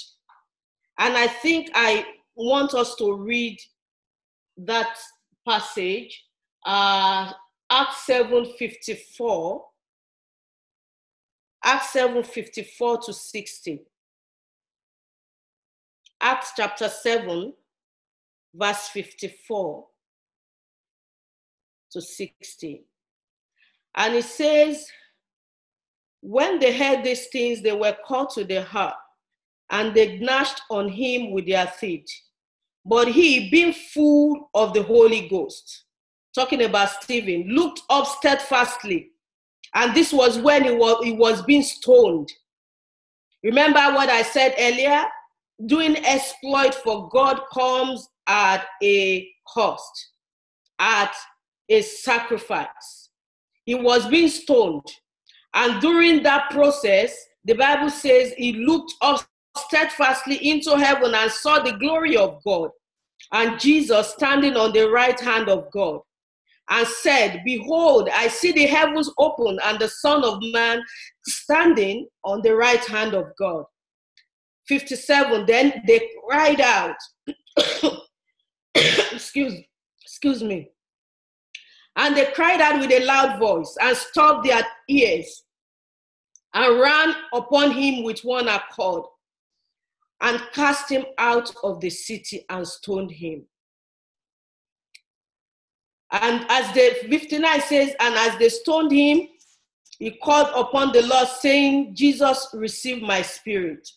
And 1.00 1.16
I 1.16 1.26
think 1.26 1.68
I 1.74 2.06
want 2.36 2.74
us 2.74 2.94
to 2.94 3.12
read 3.12 3.58
that 4.58 4.96
passage, 5.44 6.26
uh, 6.64 7.32
Acts 7.68 8.06
7 8.06 8.44
54. 8.56 9.64
Acts 11.64 11.92
7 11.92 12.22
54 12.22 12.98
to 12.98 13.12
60. 13.12 13.82
Acts 16.20 16.52
chapter 16.56 16.88
7, 16.88 17.52
verse 18.54 18.86
54 18.90 19.89
to 21.92 22.00
60. 22.00 22.84
And 23.96 24.14
it 24.14 24.24
says, 24.24 24.86
When 26.20 26.58
they 26.58 26.76
heard 26.76 27.04
these 27.04 27.26
things, 27.28 27.62
they 27.62 27.72
were 27.72 27.96
caught 28.06 28.30
to 28.34 28.44
the 28.44 28.62
heart, 28.62 28.94
and 29.70 29.94
they 29.94 30.18
gnashed 30.18 30.62
on 30.70 30.88
him 30.88 31.32
with 31.32 31.46
their 31.46 31.72
teeth. 31.78 32.08
But 32.84 33.08
he, 33.08 33.50
being 33.50 33.72
full 33.72 34.50
of 34.54 34.72
the 34.72 34.82
Holy 34.82 35.28
Ghost, 35.28 35.84
talking 36.34 36.62
about 36.62 36.90
Stephen, 37.02 37.48
looked 37.48 37.82
up 37.90 38.06
steadfastly 38.06 39.10
and 39.74 39.94
this 39.94 40.12
was 40.12 40.38
when 40.38 40.64
he 40.64 40.72
was, 40.72 41.04
he 41.04 41.12
was 41.12 41.42
being 41.42 41.62
stoned. 41.62 42.30
Remember 43.42 43.80
what 43.94 44.08
I 44.08 44.22
said 44.22 44.54
earlier? 44.58 45.04
Doing 45.66 45.96
exploit 46.04 46.74
for 46.74 47.08
God 47.10 47.40
comes 47.52 48.08
at 48.26 48.64
a 48.82 49.28
cost, 49.46 50.10
at 50.78 51.14
a 51.70 51.82
sacrifice. 51.82 53.10
He 53.64 53.74
was 53.74 54.06
being 54.08 54.28
stoned. 54.28 54.86
And 55.54 55.80
during 55.80 56.22
that 56.24 56.50
process, 56.50 57.16
the 57.44 57.54
Bible 57.54 57.90
says 57.90 58.34
he 58.36 58.52
looked 58.52 58.92
up 59.00 59.24
steadfastly 59.56 60.36
into 60.48 60.76
heaven 60.76 61.14
and 61.14 61.30
saw 61.30 61.60
the 61.60 61.72
glory 61.78 62.16
of 62.16 62.42
God 62.44 62.70
and 63.32 63.58
Jesus 63.58 64.10
standing 64.10 64.56
on 64.56 64.72
the 64.72 64.90
right 64.90 65.18
hand 65.18 65.48
of 65.48 65.70
God 65.70 66.00
and 66.68 66.86
said, 66.86 67.42
Behold, 67.44 68.08
I 68.14 68.28
see 68.28 68.52
the 68.52 68.66
heavens 68.66 69.10
open 69.18 69.58
and 69.64 69.78
the 69.78 69.88
Son 69.88 70.24
of 70.24 70.38
Man 70.52 70.82
standing 71.26 72.06
on 72.24 72.42
the 72.42 72.54
right 72.54 72.84
hand 72.84 73.14
of 73.14 73.26
God. 73.38 73.64
57. 74.68 75.46
Then 75.46 75.82
they 75.86 76.08
cried 76.28 76.60
out, 76.60 76.96
excuse, 78.74 79.54
excuse 80.02 80.42
me. 80.42 80.70
And 81.96 82.16
they 82.16 82.26
cried 82.32 82.60
out 82.60 82.80
with 82.80 82.90
a 82.90 83.04
loud 83.04 83.38
voice 83.38 83.76
and 83.80 83.96
stopped 83.96 84.46
their 84.46 84.66
ears 84.88 85.42
and 86.54 86.80
ran 86.80 87.14
upon 87.32 87.72
him 87.72 88.04
with 88.04 88.20
one 88.20 88.48
accord 88.48 89.04
and 90.20 90.40
cast 90.52 90.90
him 90.90 91.04
out 91.18 91.52
of 91.62 91.80
the 91.80 91.90
city 91.90 92.44
and 92.48 92.66
stoned 92.66 93.10
him. 93.10 93.44
And 96.12 96.44
as 96.48 96.72
the 96.74 97.08
59 97.08 97.60
says, 97.62 97.94
and 98.00 98.14
as 98.16 98.36
they 98.38 98.48
stoned 98.48 98.92
him, 98.92 99.28
he 99.98 100.10
called 100.12 100.48
upon 100.56 100.92
the 100.92 101.02
Lord, 101.02 101.28
saying, 101.28 101.94
Jesus, 101.94 102.48
receive 102.54 103.02
my 103.02 103.22
spirit. 103.22 103.88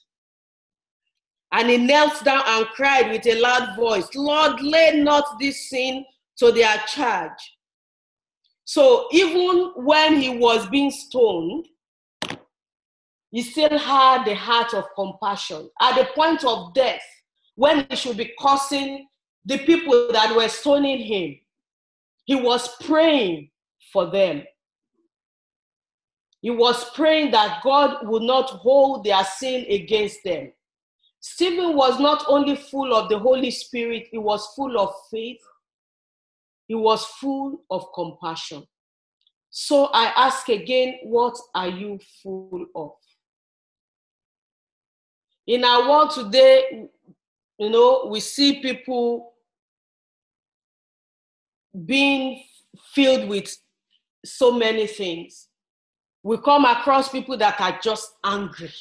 And 1.51 1.69
he 1.69 1.77
knelt 1.77 2.23
down 2.23 2.43
and 2.45 2.65
cried 2.67 3.09
with 3.11 3.25
a 3.25 3.39
loud 3.39 3.75
voice, 3.75 4.07
Lord, 4.15 4.61
lay 4.61 5.01
not 5.01 5.39
this 5.39 5.69
sin 5.69 6.05
to 6.37 6.51
their 6.51 6.77
charge. 6.87 7.52
So 8.65 9.07
even 9.11 9.73
when 9.75 10.19
he 10.21 10.29
was 10.29 10.67
being 10.69 10.91
stoned, 10.91 11.67
he 13.31 13.41
still 13.41 13.77
had 13.77 14.25
the 14.25 14.35
heart 14.35 14.73
of 14.73 14.85
compassion. 14.95 15.69
At 15.81 15.95
the 15.97 16.05
point 16.15 16.43
of 16.45 16.73
death, 16.73 17.01
when 17.55 17.85
he 17.89 17.95
should 17.95 18.17
be 18.17 18.31
cursing 18.39 19.07
the 19.45 19.57
people 19.59 20.09
that 20.11 20.35
were 20.35 20.47
stoning 20.47 20.99
him, 20.99 21.39
he 22.25 22.35
was 22.35 22.69
praying 22.83 23.49
for 23.91 24.05
them. 24.09 24.43
He 26.41 26.49
was 26.49 26.89
praying 26.91 27.31
that 27.31 27.61
God 27.63 28.07
would 28.07 28.23
not 28.23 28.49
hold 28.49 29.03
their 29.03 29.23
sin 29.23 29.65
against 29.69 30.19
them. 30.23 30.51
Stephen 31.19 31.75
was 31.75 31.99
not 31.99 32.25
only 32.27 32.55
full 32.55 32.93
of 32.93 33.09
the 33.09 33.17
Holy 33.17 33.49
Spirit, 33.49 34.07
he 34.11 34.17
was 34.17 34.45
full 34.55 34.77
of 34.77 34.93
faith, 35.09 35.39
he 36.67 36.75
was 36.75 37.05
full 37.05 37.63
of 37.69 37.87
compassion. 37.93 38.63
So 39.49 39.85
I 39.93 40.05
ask 40.15 40.49
again, 40.49 40.95
what 41.03 41.37
are 41.53 41.67
you 41.67 41.99
full 42.21 42.65
of? 42.75 42.91
In 45.45 45.63
our 45.63 45.89
world 45.89 46.11
today, 46.11 46.87
you 47.59 47.69
know, 47.69 48.07
we 48.09 48.19
see 48.19 48.61
people 48.61 49.33
being 51.85 52.43
filled 52.93 53.29
with 53.29 53.55
so 54.25 54.51
many 54.51 54.87
things. 54.87 55.49
We 56.23 56.37
come 56.37 56.65
across 56.65 57.09
people 57.09 57.37
that 57.37 57.59
are 57.59 57.77
just 57.81 58.13
angry. 58.23 58.71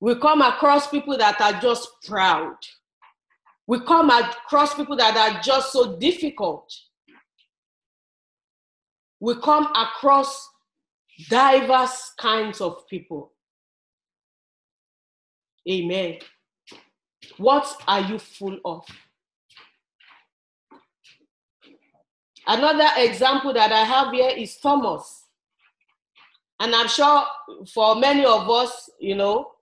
We 0.00 0.14
come 0.16 0.40
across 0.42 0.88
people 0.88 1.16
that 1.18 1.40
are 1.40 1.60
just 1.60 1.88
proud. 2.06 2.56
We 3.66 3.80
come 3.80 4.10
across 4.10 4.74
people 4.74 4.96
that 4.96 5.16
are 5.16 5.40
just 5.40 5.72
so 5.72 5.96
difficult. 5.98 6.72
We 9.20 9.34
come 9.36 9.66
across 9.74 10.48
diverse 11.30 12.12
kinds 12.18 12.60
of 12.60 12.86
people. 12.88 13.32
Amen. 15.68 16.18
What 17.38 17.74
are 17.88 18.00
you 18.00 18.18
full 18.18 18.58
of? 18.64 18.84
Another 22.46 22.88
example 22.98 23.54
that 23.54 23.72
I 23.72 23.84
have 23.84 24.12
here 24.12 24.30
is 24.36 24.56
Thomas. 24.58 25.24
And 26.60 26.74
I'm 26.74 26.88
sure 26.88 27.24
for 27.72 27.96
many 27.96 28.26
of 28.26 28.48
us, 28.50 28.90
you 29.00 29.14
know, 29.14 29.53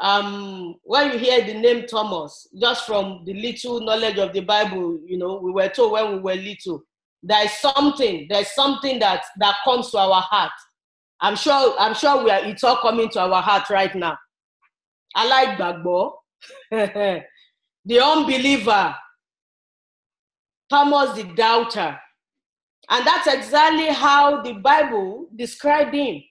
um, 0.00 0.76
when 0.82 1.12
you 1.12 1.18
hear 1.18 1.44
the 1.44 1.54
name 1.54 1.86
Thomas, 1.86 2.48
just 2.58 2.86
from 2.86 3.22
the 3.26 3.34
little 3.34 3.80
knowledge 3.80 4.16
of 4.16 4.32
the 4.32 4.40
Bible, 4.40 4.98
you 5.04 5.18
know, 5.18 5.38
we 5.42 5.52
were 5.52 5.68
told 5.68 5.92
when 5.92 6.12
we 6.14 6.18
were 6.20 6.34
little, 6.34 6.82
there 7.22 7.44
is 7.44 7.52
something, 7.58 8.26
there's 8.30 8.50
something 8.54 8.98
that 8.98 9.22
that 9.38 9.56
comes 9.62 9.90
to 9.90 9.98
our 9.98 10.22
heart. 10.22 10.52
I'm 11.20 11.36
sure, 11.36 11.74
I'm 11.78 11.94
sure 11.94 12.24
we 12.24 12.30
are 12.30 12.42
it's 12.44 12.64
all 12.64 12.78
coming 12.78 13.10
to 13.10 13.20
our 13.20 13.42
heart 13.42 13.68
right 13.68 13.94
now. 13.94 14.16
I 15.14 15.28
like 15.28 15.58
Bagbo, 15.58 16.12
the 16.70 18.00
unbeliever, 18.02 18.94
Thomas 20.70 21.14
the 21.14 21.24
doubter. 21.34 21.98
And 22.88 23.06
that's 23.06 23.26
exactly 23.26 23.88
how 23.88 24.40
the 24.40 24.54
Bible 24.54 25.28
described 25.36 25.94
him. 25.94 26.22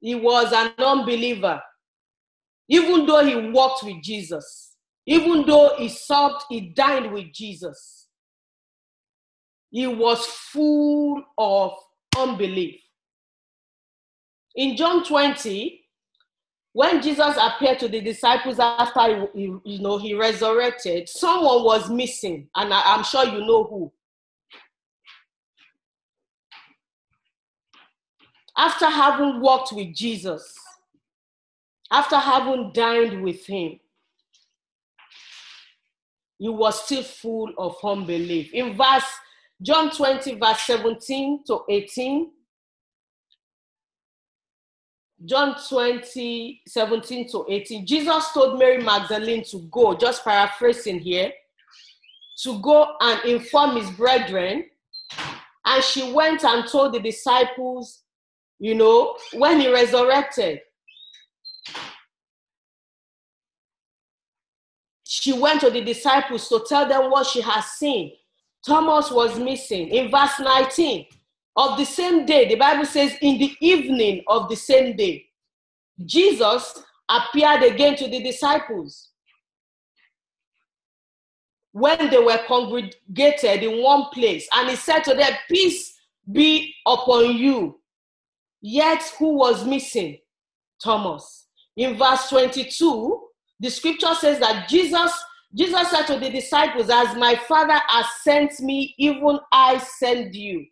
He 0.00 0.14
was 0.14 0.52
an 0.52 0.72
unbeliever. 0.78 1.60
Even 2.70 3.04
though 3.04 3.24
he 3.24 3.50
walked 3.50 3.82
with 3.82 4.00
Jesus, 4.00 4.76
even 5.04 5.44
though 5.44 5.74
he 5.76 5.88
supped, 5.88 6.44
he 6.48 6.60
dined 6.60 7.12
with 7.12 7.32
Jesus, 7.32 8.06
he 9.70 9.88
was 9.88 10.24
full 10.24 11.20
of 11.36 11.72
unbelief. 12.16 12.80
In 14.54 14.76
John 14.76 15.04
20, 15.04 15.84
when 16.72 17.02
Jesus 17.02 17.36
appeared 17.40 17.80
to 17.80 17.88
the 17.88 18.00
disciples 18.00 18.60
after 18.60 19.26
he, 19.34 19.52
you 19.64 19.80
know 19.80 19.98
he 19.98 20.14
resurrected, 20.14 21.08
someone 21.08 21.64
was 21.64 21.90
missing, 21.90 22.48
and 22.54 22.72
I, 22.72 22.82
I'm 22.84 23.02
sure 23.02 23.24
you 23.24 23.44
know 23.44 23.64
who. 23.64 23.92
After 28.56 28.86
having 28.86 29.40
walked 29.40 29.72
with 29.72 29.92
Jesus, 29.92 30.54
after 31.90 32.16
having 32.16 32.72
dined 32.72 33.22
with 33.22 33.44
him, 33.46 33.78
he 36.38 36.48
was 36.48 36.84
still 36.84 37.02
full 37.02 37.52
of 37.58 37.76
unbelief. 37.84 38.52
In 38.54 38.76
verse 38.76 39.04
John 39.62 39.90
20, 39.90 40.36
verse 40.36 40.62
17 40.62 41.44
to 41.46 41.60
18, 41.68 42.30
John 45.26 45.54
20, 45.68 46.62
17 46.66 47.28
to 47.30 47.44
18, 47.46 47.86
Jesus 47.86 48.32
told 48.32 48.58
Mary 48.58 48.82
Magdalene 48.82 49.44
to 49.50 49.68
go, 49.70 49.94
just 49.94 50.24
paraphrasing 50.24 50.98
here, 50.98 51.30
to 52.42 52.58
go 52.62 52.94
and 53.00 53.22
inform 53.26 53.76
his 53.76 53.90
brethren. 53.90 54.64
And 55.66 55.84
she 55.84 56.10
went 56.10 56.42
and 56.42 56.66
told 56.66 56.94
the 56.94 57.00
disciples, 57.00 58.02
you 58.58 58.74
know, 58.74 59.18
when 59.34 59.60
he 59.60 59.70
resurrected. 59.70 60.60
She 65.20 65.34
went 65.34 65.60
to 65.60 65.68
the 65.68 65.82
disciples 65.82 66.48
to 66.48 66.64
tell 66.66 66.88
them 66.88 67.10
what 67.10 67.26
she 67.26 67.42
has 67.42 67.66
seen. 67.72 68.12
Thomas 68.66 69.10
was 69.10 69.38
missing. 69.38 69.88
In 69.88 70.10
verse 70.10 70.40
19 70.40 71.04
of 71.56 71.76
the 71.76 71.84
same 71.84 72.24
day, 72.24 72.48
the 72.48 72.54
Bible 72.54 72.86
says, 72.86 73.14
in 73.20 73.36
the 73.36 73.54
evening 73.60 74.22
of 74.28 74.48
the 74.48 74.56
same 74.56 74.96
day, 74.96 75.26
Jesus 76.06 76.82
appeared 77.06 77.62
again 77.62 77.96
to 77.96 78.08
the 78.08 78.22
disciples. 78.22 79.10
When 81.72 82.08
they 82.08 82.18
were 82.18 82.40
congregated 82.48 83.62
in 83.62 83.82
one 83.82 84.06
place, 84.14 84.48
and 84.54 84.70
he 84.70 84.76
said 84.76 85.00
to 85.04 85.14
them, 85.14 85.32
Peace 85.50 85.98
be 86.32 86.74
upon 86.86 87.36
you. 87.36 87.78
Yet, 88.62 89.02
who 89.18 89.36
was 89.36 89.66
missing? 89.66 90.16
Thomas. 90.82 91.46
In 91.76 91.98
verse 91.98 92.30
22, 92.30 93.29
the 93.60 93.70
scripture 93.70 94.14
says 94.14 94.40
that 94.40 94.68
Jesus 94.68 95.12
Jesus 95.54 95.90
said 95.90 96.06
to 96.06 96.18
the 96.18 96.30
disciples, 96.30 96.90
As 96.90 97.16
my 97.16 97.34
Father 97.48 97.80
has 97.88 98.06
sent 98.22 98.60
me, 98.60 98.94
even 98.98 99.38
I 99.52 99.78
send 99.78 100.34
you. 100.34 100.64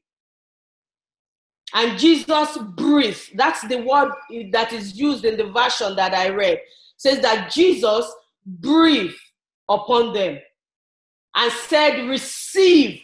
And 1.75 1.99
Jesus 1.99 2.57
breathed. 2.77 3.37
That's 3.37 3.67
the 3.67 3.83
word 3.83 4.13
that 4.53 4.73
is 4.73 4.97
used 4.99 5.25
in 5.25 5.37
the 5.37 5.51
version 5.51 5.97
that 5.97 6.15
I 6.15 6.29
read. 6.29 6.55
It 6.55 6.63
says 6.97 7.21
that 7.21 7.51
Jesus 7.51 8.11
breathed 8.47 9.19
upon 9.69 10.15
them 10.15 10.39
and 11.35 11.53
said, 11.53 12.09
Receive 12.09 13.03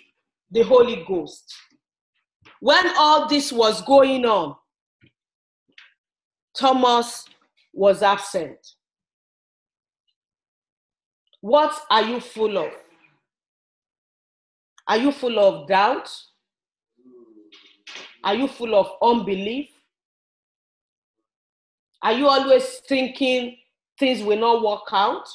the 0.50 0.62
Holy 0.62 1.04
Ghost. 1.06 1.52
When 2.60 2.86
all 2.96 3.28
this 3.28 3.52
was 3.52 3.82
going 3.82 4.24
on, 4.24 4.54
Thomas 6.56 7.24
was 7.74 8.02
absent. 8.02 8.58
What 11.44 11.78
are 11.90 12.02
you 12.02 12.20
full 12.20 12.56
of? 12.56 12.72
Are 14.88 14.96
you 14.96 15.12
full 15.12 15.38
of 15.38 15.68
doubt? 15.68 16.10
Are 18.24 18.34
you 18.34 18.48
full 18.48 18.74
of 18.74 18.90
unbelief? 19.02 19.68
Are 22.02 22.14
you 22.14 22.28
always 22.28 22.80
thinking 22.88 23.58
things 23.98 24.22
will 24.22 24.38
not 24.38 24.64
work 24.64 24.88
out? 24.90 25.28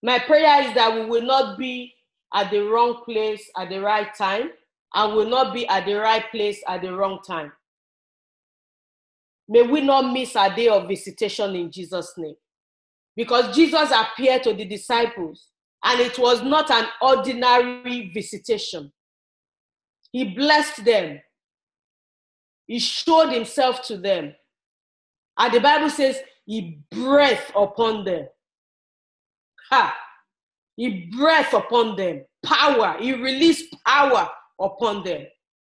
My 0.00 0.20
prayer 0.20 0.62
is 0.68 0.74
that 0.76 0.94
we 0.94 1.04
will 1.04 1.26
not 1.26 1.58
be 1.58 1.92
at 2.32 2.52
the 2.52 2.60
wrong 2.60 3.02
place 3.04 3.50
at 3.58 3.70
the 3.70 3.80
right 3.80 4.14
time 4.14 4.50
and 4.94 5.16
will 5.16 5.28
not 5.28 5.52
be 5.52 5.66
at 5.66 5.84
the 5.84 5.94
right 5.94 6.30
place 6.30 6.62
at 6.68 6.82
the 6.82 6.94
wrong 6.94 7.18
time. 7.26 7.50
May 9.48 9.62
we 9.62 9.80
not 9.80 10.12
miss 10.12 10.36
our 10.36 10.54
day 10.54 10.68
of 10.68 10.86
visitation 10.86 11.56
in 11.56 11.72
Jesus' 11.72 12.14
name 12.16 12.36
because 13.16 13.54
Jesus 13.54 13.90
appeared 13.90 14.42
to 14.44 14.54
the 14.54 14.64
disciples 14.64 15.48
and 15.84 16.00
it 16.00 16.18
was 16.18 16.42
not 16.42 16.70
an 16.70 16.86
ordinary 17.00 18.10
visitation. 18.12 18.92
He 20.12 20.24
blessed 20.34 20.84
them, 20.84 21.20
He 22.66 22.78
showed 22.78 23.30
Himself 23.30 23.82
to 23.88 23.98
them. 23.98 24.34
And 25.38 25.52
the 25.52 25.60
Bible 25.60 25.90
says 25.90 26.18
He 26.46 26.80
breathed 26.90 27.52
upon 27.56 28.04
them. 28.04 28.26
Ha! 29.70 29.96
He 30.76 31.10
breathed 31.16 31.52
upon 31.52 31.96
them. 31.96 32.24
Power. 32.44 32.96
He 33.00 33.12
released 33.12 33.74
power 33.86 34.28
upon 34.60 35.04
them. 35.04 35.26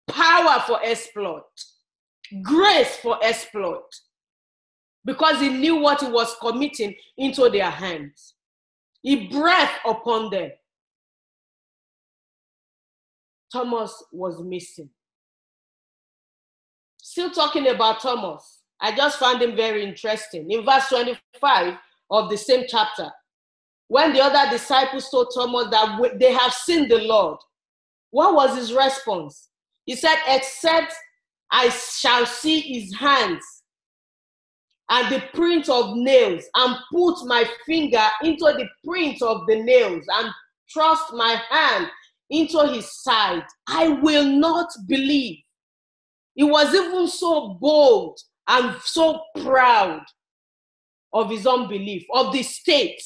Power 0.08 0.62
for 0.66 0.84
exploit. 0.84 1.42
Grace 2.42 2.96
for 2.96 3.18
exploit 3.22 3.84
because 5.04 5.40
he 5.40 5.48
knew 5.48 5.76
what 5.76 6.00
he 6.00 6.08
was 6.08 6.34
committing 6.40 6.94
into 7.18 7.48
their 7.50 7.70
hands. 7.70 8.34
He 9.02 9.28
breathed 9.28 9.70
upon 9.86 10.30
them. 10.30 10.50
Thomas 13.52 14.02
was 14.10 14.42
missing. 14.42 14.88
Still 16.96 17.30
talking 17.30 17.68
about 17.68 18.00
Thomas, 18.00 18.62
I 18.80 18.96
just 18.96 19.18
found 19.18 19.42
him 19.42 19.54
very 19.54 19.84
interesting. 19.84 20.50
In 20.50 20.64
verse 20.64 20.88
25 20.88 21.74
of 22.10 22.30
the 22.30 22.36
same 22.36 22.64
chapter, 22.66 23.10
when 23.88 24.12
the 24.12 24.20
other 24.20 24.50
disciples 24.50 25.08
told 25.10 25.32
Thomas 25.34 25.68
that 25.70 26.18
they 26.18 26.32
have 26.32 26.52
seen 26.52 26.88
the 26.88 27.02
Lord, 27.02 27.38
what 28.10 28.34
was 28.34 28.56
his 28.56 28.72
response? 28.72 29.50
He 29.84 29.94
said, 29.94 30.16
Except 30.26 30.92
I 31.50 31.68
shall 31.68 32.26
see 32.26 32.60
his 32.60 32.94
hands 32.96 33.44
and 34.90 35.12
the 35.12 35.22
print 35.32 35.68
of 35.68 35.96
nails, 35.96 36.44
and 36.54 36.76
put 36.92 37.16
my 37.26 37.44
finger 37.66 38.06
into 38.22 38.44
the 38.44 38.68
print 38.84 39.22
of 39.22 39.46
the 39.46 39.62
nails, 39.62 40.04
and 40.12 40.30
thrust 40.72 41.12
my 41.12 41.40
hand 41.50 41.88
into 42.30 42.66
his 42.68 42.90
side, 43.02 43.44
I 43.66 43.88
will 43.88 44.24
not 44.24 44.68
believe. 44.86 45.38
He 46.34 46.44
was 46.44 46.74
even 46.74 47.06
so 47.08 47.56
bold 47.60 48.18
and 48.48 48.76
so 48.82 49.20
proud 49.42 50.02
of 51.12 51.30
his 51.30 51.46
unbelief, 51.46 52.04
of 52.12 52.32
the 52.32 52.42
state. 52.42 53.00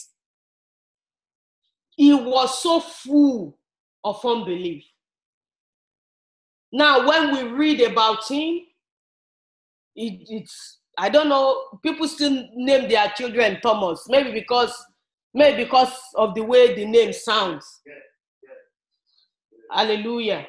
He 1.96 2.14
was 2.14 2.62
so 2.62 2.80
full 2.80 3.58
of 4.02 4.24
unbelief. 4.24 4.84
Now, 6.72 7.06
when 7.06 7.32
we 7.32 7.50
read 7.50 7.80
about 7.82 8.26
him, 8.28 8.60
it, 9.94 10.26
it's 10.28 10.77
I 10.98 11.08
don't 11.08 11.28
know. 11.28 11.78
People 11.82 12.08
still 12.08 12.44
name 12.54 12.88
their 12.88 13.08
children 13.16 13.60
Thomas, 13.62 14.04
maybe 14.08 14.32
because 14.32 14.74
maybe 15.32 15.64
because 15.64 15.92
of 16.16 16.34
the 16.34 16.42
way 16.42 16.74
the 16.74 16.84
name 16.84 17.12
sounds. 17.12 17.80
Yeah, 17.86 17.94
yeah. 18.42 19.76
Hallelujah. 19.76 20.46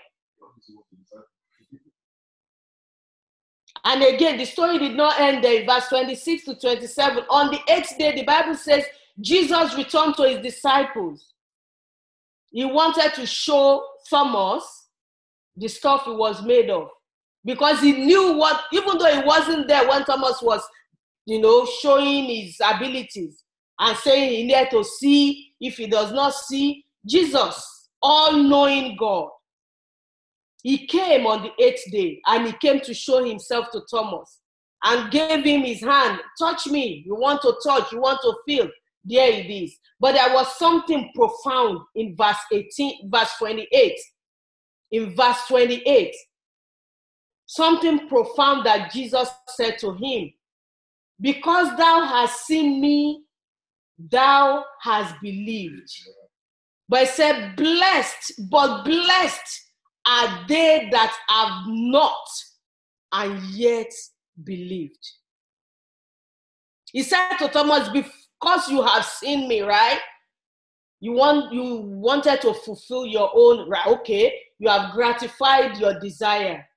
And 3.86 4.04
again, 4.04 4.38
the 4.38 4.46
story 4.46 4.80
did 4.80 4.98
not 4.98 5.20
end 5.20 5.44
there. 5.44 5.66
Verse 5.66 5.88
26 5.90 6.46
to 6.46 6.56
27. 6.56 7.24
On 7.30 7.52
the 7.52 7.60
eighth 7.72 7.98
day, 7.98 8.14
the 8.16 8.24
Bible 8.24 8.56
says 8.56 8.84
Jesus 9.22 9.76
returned 9.76 10.16
to 10.18 10.24
his 10.24 10.40
disciples. 10.42 11.34
He 12.52 12.66
wanted 12.66 13.14
to 13.14 13.26
show 13.28 13.86
Thomas 14.10 14.64
the 15.56 15.68
stuff 15.68 16.06
he 16.06 16.12
was 16.12 16.42
made 16.44 16.70
of 16.70 16.90
because 17.50 17.80
he 17.80 17.94
knew 17.94 18.34
what, 18.34 18.62
even 18.72 19.00
though 19.00 19.12
he 19.12 19.26
wasn't 19.26 19.68
there 19.68 19.90
when 19.90 20.06
Thomas 20.06 20.40
was, 20.40 20.62
you 21.26 21.42
know, 21.42 21.66
showing 21.82 22.26
his 22.26 22.56
abilities 22.64 23.44
and 23.80 23.98
saying 23.98 24.30
he 24.30 24.44
needed 24.44 24.70
to 24.70 24.84
see 24.84 25.54
if 25.60 25.78
he 25.78 25.88
does 25.88 26.12
not 26.12 26.36
see 26.36 26.86
Jesus, 27.08 27.90
all 28.04 28.34
knowing 28.34 28.96
God. 29.00 29.30
He 30.62 30.86
came 30.86 31.26
on 31.26 31.42
the 31.42 31.66
eighth 31.66 31.90
day 31.92 32.22
and 32.28 32.46
he 32.46 32.54
came 32.62 32.82
to 32.82 32.94
show 32.94 33.24
himself 33.24 33.72
to 33.72 33.82
Thomas 33.90 34.42
and 34.84 35.10
gave 35.10 35.44
him 35.44 35.62
his 35.62 35.82
hand. 35.82 36.20
Touch 36.38 36.68
me. 36.68 37.02
You 37.04 37.16
want 37.16 37.42
to 37.42 37.56
touch, 37.66 37.92
you 37.92 38.00
want 38.00 38.20
to 38.22 38.36
feel. 38.46 38.70
There 39.04 39.28
it 39.28 39.50
is. 39.50 39.76
But 40.00 40.12
there 40.12 40.32
was 40.36 40.56
something 40.60 41.10
profound 41.16 41.80
in 41.96 42.16
verse 42.16 42.38
18, 42.52 43.10
verse 43.10 43.32
28. 43.40 44.00
In 44.92 45.16
verse 45.16 45.48
28, 45.48 46.14
something 47.50 48.08
profound 48.08 48.64
that 48.64 48.92
Jesus 48.92 49.28
said 49.48 49.80
to 49.80 49.94
him 49.96 50.32
Because 51.20 51.76
thou 51.78 52.06
hast 52.06 52.46
seen 52.46 52.80
me, 52.80 53.24
thou 53.98 54.64
hast 54.84 55.16
believed. 55.20 55.90
But 56.88 57.02
he 57.02 57.06
said, 57.08 57.56
Blessed, 57.56 58.50
but 58.52 58.84
blessed 58.84 59.62
are 60.06 60.46
they 60.48 60.90
that 60.92 61.16
have 61.28 61.64
not 61.68 62.28
and 63.14 63.42
yet 63.46 63.92
believed. 64.44 65.04
He 66.94 67.02
said 67.02 67.38
to 67.40 67.48
Thomas, 67.48 67.90
Because 67.90 68.70
you 68.70 68.84
have 68.84 69.06
seen 69.06 69.48
me, 69.48 69.62
right? 69.62 70.00
You 71.00 71.14
want 71.14 71.52
you 71.52 71.78
wanted 71.78 72.42
to 72.42 72.54
fulfill 72.54 73.08
your 73.08 73.32
own 73.34 73.68
right. 73.70 73.88
Okay, 73.88 74.34
you 74.60 74.70
have 74.70 74.94
gratified 74.94 75.78
your 75.78 76.00
desire. 76.00 76.69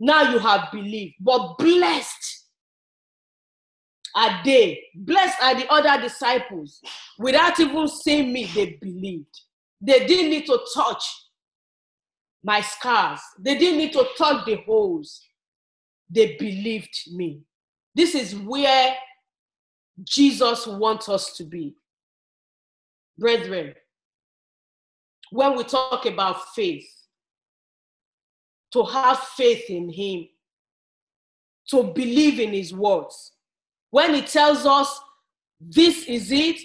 Now 0.00 0.32
you 0.32 0.38
have 0.38 0.72
believed, 0.72 1.16
but 1.20 1.58
blessed 1.58 2.46
are 4.16 4.40
they, 4.44 4.82
blessed 4.94 5.40
are 5.42 5.54
the 5.54 5.70
other 5.70 6.02
disciples. 6.02 6.80
Without 7.18 7.60
even 7.60 7.86
seeing 7.86 8.32
me, 8.32 8.46
they 8.54 8.78
believed. 8.80 9.40
They 9.80 10.06
didn't 10.06 10.30
need 10.30 10.46
to 10.46 10.58
touch 10.74 11.04
my 12.42 12.62
scars. 12.62 13.20
They 13.38 13.58
didn't 13.58 13.78
need 13.78 13.92
to 13.92 14.06
touch 14.16 14.46
the 14.46 14.56
holes. 14.66 15.20
They 16.08 16.36
believed 16.36 16.94
me. 17.12 17.42
This 17.94 18.14
is 18.14 18.34
where 18.34 18.96
Jesus 20.02 20.66
wants 20.66 21.08
us 21.08 21.34
to 21.36 21.44
be. 21.44 21.74
Brethren, 23.18 23.74
when 25.30 25.56
we 25.56 25.64
talk 25.64 26.06
about 26.06 26.48
faith, 26.54 26.88
to 28.72 28.84
have 28.84 29.18
faith 29.18 29.68
in 29.68 29.88
Him, 29.90 30.28
to 31.68 31.84
believe 31.84 32.40
in 32.40 32.52
His 32.52 32.72
words. 32.72 33.32
When 33.90 34.14
He 34.14 34.22
tells 34.22 34.66
us 34.66 35.00
this 35.60 36.04
is 36.04 36.30
it, 36.32 36.60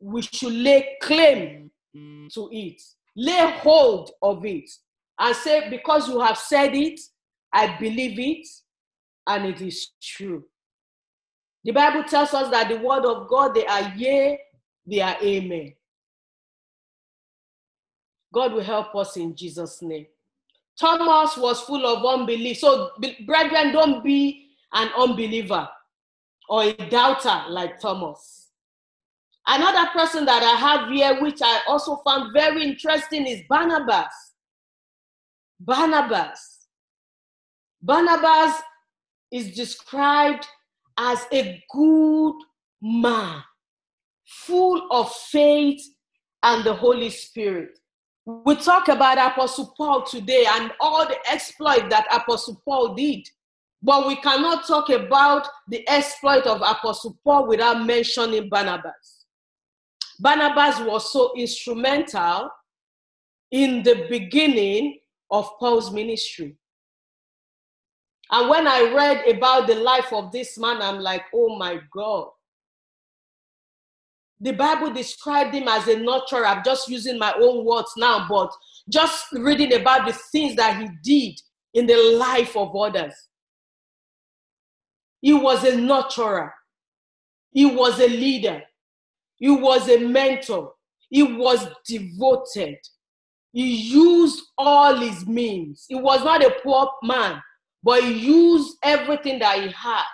we 0.00 0.22
should 0.22 0.52
lay 0.52 0.96
claim 1.02 1.70
to 1.94 2.48
it, 2.52 2.80
lay 3.16 3.58
hold 3.58 4.12
of 4.22 4.44
it 4.44 4.70
and 5.18 5.36
say, 5.36 5.68
Because 5.68 6.08
you 6.08 6.20
have 6.20 6.38
said 6.38 6.74
it, 6.74 6.98
I 7.52 7.76
believe 7.78 8.18
it, 8.18 8.46
and 9.26 9.46
it 9.46 9.60
is 9.60 9.90
true. 10.02 10.44
The 11.64 11.72
Bible 11.72 12.04
tells 12.04 12.32
us 12.32 12.50
that 12.50 12.68
the 12.68 12.78
word 12.78 13.04
of 13.04 13.28
God, 13.28 13.54
they 13.54 13.66
are 13.66 13.92
yea, 13.96 14.38
they 14.86 15.00
are 15.00 15.16
amen. 15.22 15.74
God 18.32 18.52
will 18.52 18.62
help 18.62 18.94
us 18.96 19.16
in 19.16 19.34
Jesus' 19.34 19.82
name. 19.82 20.06
Thomas 20.80 21.36
was 21.36 21.60
full 21.60 21.84
of 21.84 22.04
unbelief. 22.04 22.58
So, 22.58 22.90
brethren, 23.26 23.72
don't 23.72 24.02
be 24.02 24.48
an 24.72 24.88
unbeliever 24.96 25.68
or 26.48 26.64
a 26.64 26.72
doubter 26.72 27.44
like 27.50 27.78
Thomas. 27.78 28.48
Another 29.46 29.90
person 29.90 30.24
that 30.24 30.42
I 30.42 30.56
have 30.58 30.90
here, 30.90 31.20
which 31.20 31.40
I 31.42 31.60
also 31.68 31.96
found 31.96 32.32
very 32.32 32.64
interesting, 32.64 33.26
is 33.26 33.42
Barnabas. 33.48 34.32
Barnabas. 35.60 36.60
Barnabas 37.82 38.54
is 39.30 39.54
described 39.54 40.46
as 40.96 41.26
a 41.32 41.62
good 41.70 42.34
man, 42.80 43.42
full 44.24 44.86
of 44.90 45.12
faith 45.12 45.82
and 46.42 46.64
the 46.64 46.72
Holy 46.72 47.10
Spirit. 47.10 47.79
We 48.44 48.56
talk 48.56 48.88
about 48.88 49.18
Apostle 49.18 49.74
Paul 49.76 50.04
today 50.04 50.46
and 50.48 50.72
all 50.80 51.06
the 51.06 51.18
exploit 51.30 51.90
that 51.90 52.06
Apostle 52.14 52.60
Paul 52.64 52.94
did. 52.94 53.28
But 53.82 54.06
we 54.06 54.16
cannot 54.16 54.66
talk 54.66 54.90
about 54.90 55.48
the 55.68 55.88
exploit 55.88 56.46
of 56.46 56.58
Apostle 56.58 57.18
Paul 57.24 57.48
without 57.48 57.84
mentioning 57.86 58.48
Barnabas. 58.48 59.24
Barnabas 60.20 60.80
was 60.80 61.12
so 61.12 61.32
instrumental 61.36 62.50
in 63.50 63.82
the 63.82 64.06
beginning 64.08 64.98
of 65.30 65.48
Paul's 65.58 65.90
ministry. 65.92 66.56
And 68.30 68.48
when 68.48 68.68
I 68.68 68.92
read 68.92 69.26
about 69.36 69.66
the 69.66 69.74
life 69.76 70.12
of 70.12 70.30
this 70.30 70.56
man, 70.56 70.80
I'm 70.82 71.00
like, 71.00 71.24
oh 71.34 71.56
my 71.56 71.80
God. 71.92 72.28
The 74.40 74.52
Bible 74.52 74.90
described 74.90 75.54
him 75.54 75.68
as 75.68 75.86
a 75.86 75.96
nurturer. 75.96 76.46
I'm 76.46 76.64
just 76.64 76.88
using 76.88 77.18
my 77.18 77.34
own 77.38 77.64
words 77.64 77.92
now, 77.96 78.26
but 78.28 78.50
just 78.88 79.26
reading 79.32 79.74
about 79.74 80.06
the 80.06 80.14
things 80.32 80.56
that 80.56 80.80
he 80.80 80.88
did 81.02 81.40
in 81.74 81.86
the 81.86 82.16
life 82.16 82.56
of 82.56 82.74
others. 82.74 83.14
He 85.20 85.34
was 85.34 85.62
a 85.64 85.72
nurturer. 85.72 86.50
He 87.52 87.66
was 87.66 88.00
a 88.00 88.08
leader. 88.08 88.62
He 89.36 89.50
was 89.50 89.88
a 89.88 89.98
mentor. 89.98 90.72
He 91.10 91.22
was 91.22 91.68
devoted. 91.86 92.78
He 93.52 93.76
used 93.90 94.42
all 94.56 94.96
his 94.96 95.26
means. 95.26 95.84
He 95.88 95.96
was 95.96 96.24
not 96.24 96.44
a 96.44 96.54
poor 96.62 96.90
man, 97.02 97.42
but 97.82 98.02
he 98.02 98.12
used 98.12 98.76
everything 98.82 99.40
that 99.40 99.58
he 99.60 99.68
had 99.70 100.04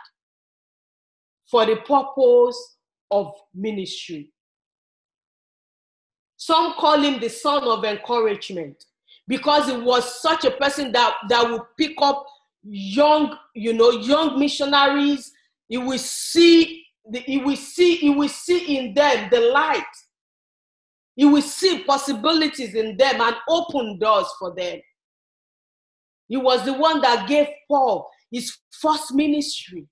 for 1.49 1.67
the 1.67 1.77
purpose 1.77 2.76
of 3.11 3.33
ministry. 3.55 4.33
Some 6.37 6.75
call 6.75 7.01
him 7.01 7.21
the 7.21 7.29
son 7.29 7.65
of 7.65 7.85
encouragement 7.85 8.85
because 9.27 9.67
he 9.69 9.77
was 9.77 10.21
such 10.21 10.45
a 10.45 10.51
person 10.51 10.93
that, 10.93 11.15
that 11.29 11.51
would 11.51 11.63
pick 11.79 11.95
up 12.03 12.25
young, 12.63 13.37
you 13.55 13.73
know, 13.73 13.91
young 13.91 14.39
missionaries. 14.39 15.33
He 15.69 15.79
will 15.79 15.99
see, 15.99 16.85
he 17.25 17.39
will 17.39 17.57
see, 17.57 17.97
he 17.97 18.11
will 18.11 18.29
see 18.29 18.77
in 18.77 18.95
them 18.95 19.29
the 19.31 19.41
light 19.41 19.83
He 21.17 21.25
will 21.25 21.43
see 21.43 21.83
possibilities 21.85 22.75
in 22.75 22.97
them 22.97 23.21
and 23.21 23.37
open 23.49 23.99
doors 23.99 24.27
for 24.39 24.55
them. 24.55 24.81
He 26.29 26.37
was 26.37 26.65
the 26.65 26.75
one 26.75 27.01
that 27.01 27.27
gave 27.29 27.47
Paul 27.69 28.09
his 28.31 28.55
first 28.71 29.15
ministry. 29.15 29.87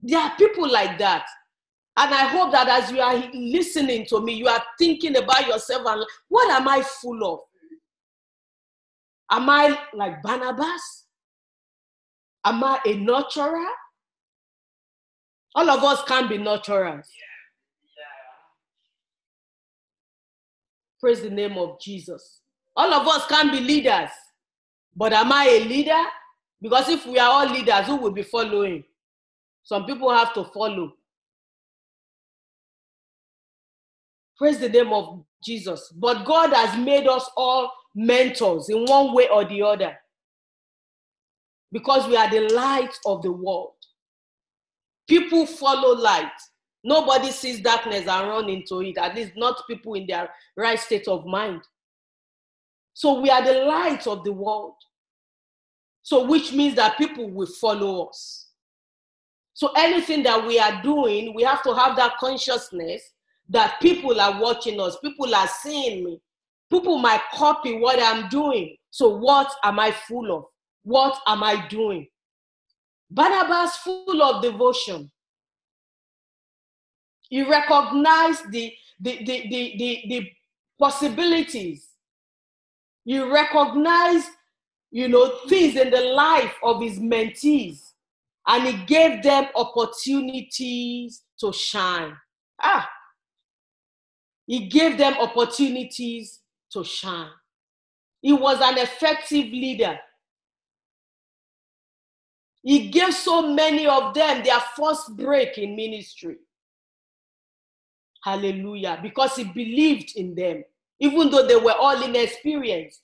There 0.00 0.20
are 0.20 0.36
people 0.36 0.70
like 0.70 0.98
that. 0.98 1.26
And 1.98 2.12
I 2.14 2.26
hope 2.26 2.52
that 2.52 2.68
as 2.68 2.90
you 2.92 3.00
are 3.00 3.16
listening 3.32 4.04
to 4.06 4.20
me, 4.20 4.34
you 4.34 4.48
are 4.48 4.62
thinking 4.78 5.16
about 5.16 5.46
yourself 5.46 5.82
and 5.86 6.04
what 6.28 6.50
am 6.50 6.68
I 6.68 6.82
full 6.82 7.24
of? 7.24 7.40
Am 9.30 9.48
I 9.48 9.78
like 9.94 10.22
Barnabas? 10.22 11.04
Am 12.44 12.62
I 12.62 12.78
a 12.86 12.94
nurturer? 12.94 13.66
All 15.54 15.70
of 15.70 15.82
us 15.82 16.04
can 16.04 16.28
be 16.28 16.36
nurturers. 16.36 17.06
Praise 21.00 21.22
the 21.22 21.30
name 21.30 21.56
of 21.56 21.80
Jesus. 21.80 22.40
All 22.76 22.92
of 22.92 23.06
us 23.08 23.26
can 23.26 23.50
be 23.50 23.60
leaders. 23.60 24.10
But 24.94 25.12
am 25.12 25.32
I 25.32 25.44
a 25.46 25.64
leader? 25.64 26.02
Because 26.60 26.88
if 26.88 27.06
we 27.06 27.18
are 27.18 27.30
all 27.30 27.50
leaders, 27.52 27.86
who 27.86 27.96
will 27.96 28.12
be 28.12 28.22
following? 28.22 28.84
Some 29.62 29.84
people 29.86 30.10
have 30.12 30.32
to 30.34 30.44
follow. 30.44 30.92
Praise 34.38 34.58
the 34.58 34.68
name 34.68 34.92
of 34.92 35.24
Jesus. 35.42 35.92
But 35.96 36.24
God 36.24 36.52
has 36.52 36.78
made 36.78 37.06
us 37.06 37.28
all 37.36 37.72
mentors 37.94 38.68
in 38.68 38.84
one 38.84 39.14
way 39.14 39.28
or 39.28 39.44
the 39.44 39.62
other. 39.62 39.96
Because 41.72 42.06
we 42.06 42.16
are 42.16 42.30
the 42.30 42.52
light 42.54 42.96
of 43.06 43.22
the 43.22 43.32
world. 43.32 43.72
People 45.08 45.46
follow 45.46 45.94
light. 45.96 46.30
Nobody 46.84 47.30
sees 47.30 47.60
darkness 47.60 48.06
and 48.06 48.28
run 48.28 48.48
into 48.48 48.82
it, 48.82 48.98
at 48.98 49.14
least 49.14 49.32
not 49.36 49.66
people 49.68 49.94
in 49.94 50.06
their 50.06 50.30
right 50.56 50.78
state 50.78 51.08
of 51.08 51.26
mind. 51.26 51.62
So 52.94 53.20
we 53.20 53.30
are 53.30 53.44
the 53.44 53.64
light 53.64 54.06
of 54.06 54.24
the 54.24 54.32
world. 54.32 54.74
So, 56.02 56.24
which 56.24 56.52
means 56.52 56.76
that 56.76 56.98
people 56.98 57.28
will 57.28 57.48
follow 57.48 58.04
us. 58.06 58.50
So, 59.54 59.72
anything 59.76 60.22
that 60.22 60.46
we 60.46 60.60
are 60.60 60.80
doing, 60.80 61.34
we 61.34 61.42
have 61.42 61.64
to 61.64 61.74
have 61.74 61.96
that 61.96 62.16
consciousness 62.20 63.02
that 63.48 63.80
people 63.80 64.20
are 64.20 64.40
watching 64.40 64.80
us, 64.80 64.98
people 64.98 65.34
are 65.34 65.48
seeing 65.48 66.04
me, 66.04 66.20
people 66.70 66.98
might 66.98 67.22
copy 67.32 67.78
what 67.78 68.00
I'm 68.00 68.28
doing. 68.28 68.76
So, 68.90 69.16
what 69.16 69.52
am 69.62 69.78
I 69.78 69.90
full 69.90 70.36
of? 70.36 70.44
What 70.82 71.18
am 71.26 71.42
I 71.42 71.66
doing? 71.68 72.06
Barnabas, 73.10 73.76
full 73.76 74.22
of 74.22 74.42
devotion. 74.42 75.10
He 77.28 77.42
recognized 77.42 78.50
the, 78.50 78.72
the, 79.00 79.18
the, 79.18 79.48
the, 79.48 79.74
the, 79.78 80.02
the 80.08 80.30
possibilities. 80.78 81.88
He 83.04 83.18
recognized 83.20 84.28
you 84.90 85.08
know, 85.08 85.30
things 85.48 85.76
in 85.76 85.90
the 85.90 86.00
life 86.14 86.54
of 86.62 86.80
his 86.80 86.98
mentees, 86.98 87.92
and 88.46 88.66
he 88.66 88.84
gave 88.86 89.22
them 89.22 89.46
opportunities 89.54 91.22
to 91.38 91.52
shine. 91.52 92.16
Ah, 92.62 92.88
he 94.46 94.66
gave 94.66 94.96
them 94.96 95.14
opportunities 95.20 96.40
to 96.70 96.84
shine. 96.84 97.30
He 98.22 98.32
was 98.32 98.60
an 98.60 98.78
effective 98.78 99.46
leader. 99.46 99.98
He 102.62 102.88
gave 102.88 103.14
so 103.14 103.52
many 103.52 103.86
of 103.86 104.14
them 104.14 104.42
their 104.42 104.60
first 104.76 105.16
break 105.16 105.58
in 105.58 105.76
ministry. 105.76 106.36
Hallelujah. 108.24 108.98
Because 109.02 109.36
he 109.36 109.44
believed 109.44 110.16
in 110.16 110.34
them, 110.34 110.64
even 110.98 111.30
though 111.30 111.46
they 111.46 111.56
were 111.56 111.74
all 111.74 112.02
inexperienced. 112.02 113.00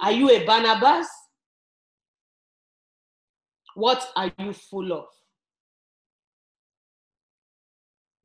Are 0.00 0.12
you 0.12 0.30
a 0.30 0.44
Barnabas? 0.44 1.08
What 3.74 4.08
are 4.14 4.30
you 4.38 4.52
full 4.52 4.92
of? 4.92 5.06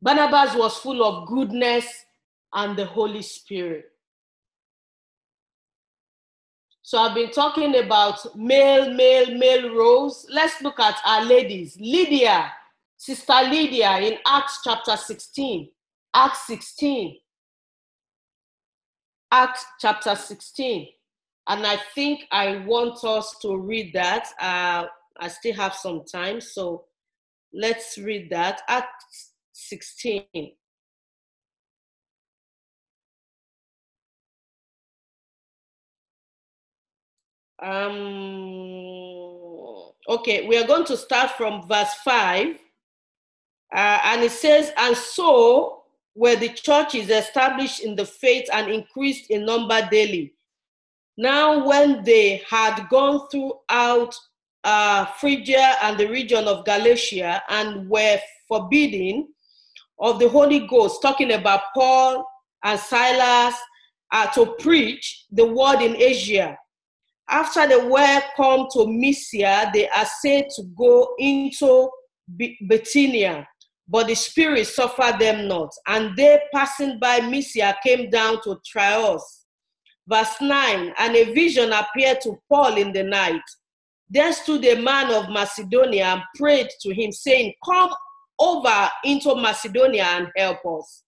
Barnabas 0.01 0.55
was 0.55 0.77
full 0.77 1.03
of 1.03 1.27
goodness 1.27 1.85
and 2.53 2.77
the 2.77 2.85
Holy 2.85 3.21
Spirit. 3.21 3.85
So 6.81 6.99
I've 6.99 7.15
been 7.15 7.31
talking 7.31 7.75
about 7.83 8.19
male, 8.37 8.93
male, 8.93 9.37
male 9.37 9.75
roles. 9.75 10.25
Let's 10.29 10.61
look 10.61 10.79
at 10.79 10.95
our 11.05 11.25
ladies. 11.25 11.77
Lydia, 11.79 12.51
Sister 12.95 13.41
Lydia 13.43 13.97
in 13.99 14.17
Acts 14.25 14.61
chapter 14.63 14.95
16. 14.95 15.69
Acts 16.13 16.47
16. 16.47 17.17
Acts 19.31 19.65
chapter 19.81 20.15
16. 20.15 20.87
And 21.49 21.65
I 21.65 21.77
think 21.93 22.21
I 22.31 22.63
want 22.65 23.03
us 23.03 23.35
to 23.41 23.57
read 23.57 23.91
that. 23.93 24.29
Uh, 24.39 24.85
I 25.19 25.27
still 25.27 25.55
have 25.55 25.73
some 25.73 26.03
time, 26.05 26.39
so 26.39 26.85
let's 27.53 27.97
read 27.97 28.29
that. 28.29 28.61
Acts 28.69 29.26
16. 29.67 30.23
Um, 37.59 37.91
okay, 40.07 40.47
we 40.47 40.57
are 40.57 40.67
going 40.67 40.85
to 40.85 40.97
start 40.97 41.31
from 41.31 41.67
verse 41.67 41.93
5. 42.03 42.55
Uh, 43.73 43.99
and 44.03 44.23
it 44.23 44.31
says, 44.31 44.71
And 44.77 44.95
so 44.95 45.83
were 46.15 46.35
the 46.35 46.49
churches 46.49 47.09
established 47.09 47.81
in 47.81 47.95
the 47.95 48.05
faith 48.05 48.47
and 48.53 48.71
increased 48.71 49.29
in 49.31 49.45
number 49.45 49.87
daily 49.89 50.33
now, 51.17 51.67
when 51.67 52.03
they 52.03 52.43
had 52.47 52.87
gone 52.89 53.27
throughout 53.29 54.15
uh, 54.63 55.05
Phrygia 55.05 55.75
and 55.81 55.97
the 55.97 56.07
region 56.07 56.47
of 56.47 56.63
Galatia 56.63 57.41
and 57.49 57.89
were 57.89 58.19
forbidden 58.47 59.29
of 59.99 60.19
the 60.19 60.29
Holy 60.29 60.67
Ghost, 60.67 61.01
talking 61.01 61.33
about 61.33 61.61
Paul 61.73 62.25
and 62.63 62.79
Silas 62.79 63.55
uh, 64.11 64.27
to 64.27 64.55
preach 64.59 65.25
the 65.31 65.45
word 65.45 65.81
in 65.81 65.95
Asia. 65.95 66.57
After 67.29 67.67
they 67.67 67.77
were 67.77 68.21
come 68.35 68.67
to 68.73 68.87
Mysia, 68.87 69.69
they 69.73 69.89
are 69.89 70.07
said 70.21 70.47
to 70.55 70.63
go 70.77 71.15
into 71.19 71.89
Bithynia, 72.67 73.47
but 73.87 74.07
the 74.07 74.15
Spirit 74.15 74.67
suffered 74.67 75.19
them 75.19 75.47
not. 75.47 75.69
And 75.87 76.15
they, 76.15 76.39
passing 76.53 76.99
by 76.99 77.19
Mysia, 77.19 77.75
came 77.83 78.09
down 78.09 78.41
to 78.43 78.59
Troas 78.65 79.45
Verse 80.07 80.39
9 80.39 80.93
And 80.97 81.15
a 81.15 81.33
vision 81.33 81.71
appeared 81.73 82.21
to 82.21 82.37
Paul 82.49 82.77
in 82.77 82.93
the 82.93 83.03
night. 83.03 83.41
There 84.09 84.31
stood 84.31 84.63
a 84.65 84.81
man 84.81 85.11
of 85.11 85.29
Macedonia 85.29 86.05
and 86.05 86.21
prayed 86.35 86.69
to 86.81 86.93
him, 86.93 87.11
saying, 87.11 87.53
Come 87.65 87.89
over 88.39 88.89
into 89.03 89.35
Macedonia 89.35 90.03
and 90.03 90.27
help 90.35 90.65
us. 90.65 91.03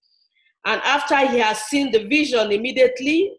And 0.65 0.81
after 0.83 1.17
he 1.27 1.39
has 1.39 1.59
seen 1.63 1.91
the 1.91 2.05
vision, 2.05 2.51
immediately 2.51 3.33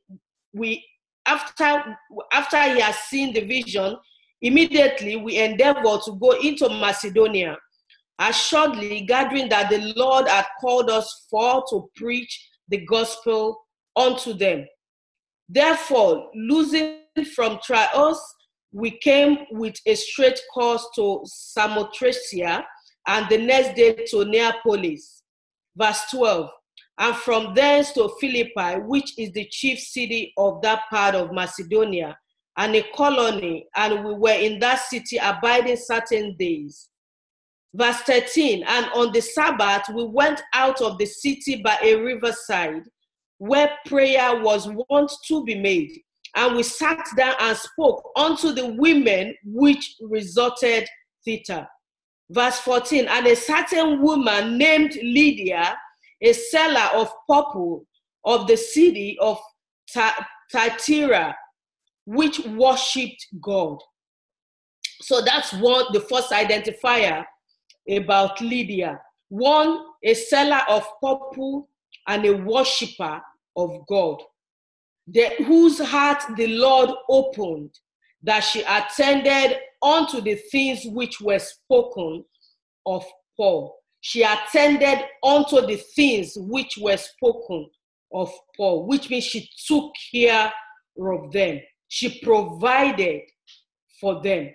we 0.52 0.84
after 1.26 1.96
after 2.32 2.62
he 2.74 2.80
has 2.80 2.96
seen 3.00 3.32
the 3.34 3.42
vision, 3.42 3.96
immediately 4.40 5.16
we 5.16 5.36
endeavor 5.38 5.98
to 6.04 6.12
go 6.20 6.32
into 6.40 6.68
Macedonia, 6.68 7.56
assuredly 8.18 9.02
gathering 9.02 9.48
that 9.50 9.70
the 9.70 9.92
Lord 9.96 10.28
had 10.28 10.46
called 10.60 10.90
us 10.90 11.26
for 11.30 11.62
to 11.70 11.90
preach 11.94 12.48
the 12.68 12.84
gospel 12.86 13.60
unto 13.96 14.32
them. 14.32 14.66
Therefore, 15.48 16.30
losing 16.34 16.98
from 17.34 17.58
Troas, 17.62 18.20
we 18.72 18.92
came 18.98 19.38
with 19.50 19.74
a 19.84 19.94
straight 19.96 20.40
course 20.54 20.86
to 20.94 21.24
Samothracia 21.26 22.64
and 23.06 23.28
the 23.28 23.38
next 23.38 23.74
day 23.76 24.04
to 24.10 24.24
Neapolis. 24.24 25.22
Verse 25.76 26.02
12. 26.10 26.50
And 26.98 27.16
from 27.16 27.54
thence 27.54 27.92
to 27.92 28.10
Philippi, 28.20 28.80
which 28.86 29.18
is 29.18 29.32
the 29.32 29.46
chief 29.46 29.78
city 29.78 30.32
of 30.36 30.60
that 30.62 30.82
part 30.90 31.14
of 31.14 31.32
Macedonia, 31.32 32.16
and 32.56 32.74
a 32.74 32.84
colony, 32.94 33.66
and 33.76 34.04
we 34.04 34.14
were 34.14 34.34
in 34.34 34.58
that 34.58 34.80
city 34.80 35.16
abiding 35.16 35.76
certain 35.76 36.36
days. 36.38 36.88
Verse 37.72 37.98
13, 38.00 38.64
and 38.66 38.86
on 38.94 39.12
the 39.12 39.20
Sabbath 39.22 39.88
we 39.94 40.04
went 40.04 40.42
out 40.52 40.82
of 40.82 40.98
the 40.98 41.06
city 41.06 41.62
by 41.62 41.78
a 41.82 41.94
riverside 41.94 42.82
where 43.38 43.70
prayer 43.86 44.42
was 44.42 44.68
wont 44.90 45.10
to 45.28 45.44
be 45.44 45.54
made. 45.54 45.90
And 46.36 46.56
we 46.56 46.62
sat 46.62 47.06
down 47.16 47.34
and 47.40 47.56
spoke 47.56 48.02
unto 48.16 48.52
the 48.52 48.74
women 48.78 49.34
which 49.44 49.96
resorted 50.00 50.86
thither. 51.24 51.66
Verse 52.30 52.58
14 52.60 53.06
And 53.08 53.26
a 53.26 53.36
certain 53.36 54.00
woman 54.00 54.56
named 54.56 54.96
Lydia, 55.02 55.76
a 56.22 56.32
seller 56.32 56.88
of 56.94 57.12
purple 57.28 57.84
of 58.24 58.46
the 58.46 58.56
city 58.56 59.18
of 59.20 59.38
Thyatira, 60.52 61.36
which 62.06 62.38
worshipped 62.46 63.26
God. 63.40 63.78
So 65.02 65.20
that's 65.22 65.52
one 65.54 65.86
the 65.92 66.00
first 66.00 66.30
identifier 66.30 67.24
about 67.90 68.40
Lydia. 68.40 69.00
one 69.28 69.84
a 70.04 70.14
seller 70.14 70.60
of 70.68 70.86
purple 71.02 71.68
and 72.06 72.24
a 72.26 72.36
worshiper 72.36 73.20
of 73.56 73.86
God, 73.88 74.22
the, 75.06 75.30
whose 75.44 75.78
heart 75.78 76.22
the 76.36 76.46
Lord 76.46 76.90
opened, 77.08 77.70
that 78.22 78.40
she 78.40 78.62
attended 78.62 79.58
unto 79.82 80.20
the 80.20 80.34
things 80.50 80.82
which 80.86 81.20
were 81.20 81.38
spoken 81.38 82.24
of 82.86 83.04
Paul. 83.36 83.76
She 84.00 84.22
attended 84.22 85.04
unto 85.22 85.66
the 85.66 85.76
things 85.94 86.34
which 86.36 86.78
were 86.80 86.96
spoken 86.96 87.68
of 88.12 88.32
Paul, 88.56 88.86
which 88.86 89.10
means 89.10 89.24
she 89.24 89.48
took 89.66 89.92
care 90.12 90.52
of 90.98 91.32
them. 91.32 91.60
She 91.88 92.20
provided 92.20 93.22
for 94.00 94.22
them. 94.22 94.50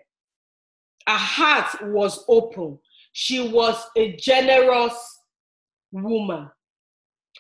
Her 1.08 1.14
heart 1.14 1.76
was 1.84 2.24
open. 2.28 2.80
She 3.14 3.50
was 3.50 3.82
a 3.96 4.16
generous 4.16 4.96
woman. 5.92 6.50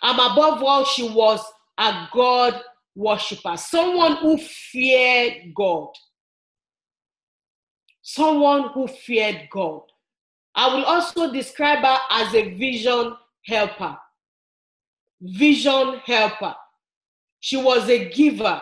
And 0.01 0.19
above 0.19 0.61
all, 0.61 0.85
she 0.85 1.09
was 1.09 1.43
a 1.77 2.07
God 2.13 2.61
worshiper, 2.95 3.57
someone 3.57 4.17
who 4.17 4.37
feared 4.37 5.53
God. 5.55 5.89
Someone 8.07 8.69
who 8.69 8.87
feared 8.87 9.47
God. 9.49 9.81
I 10.53 10.67
will 10.75 10.85
also 10.85 11.33
describe 11.33 11.79
her 11.79 11.97
as 12.11 12.35
a 12.35 12.53
vision 12.53 13.15
helper. 13.47 13.97
Vision 15.19 15.99
helper. 16.05 16.53
She 17.39 17.57
was 17.57 17.89
a 17.89 18.07
giver, 18.09 18.61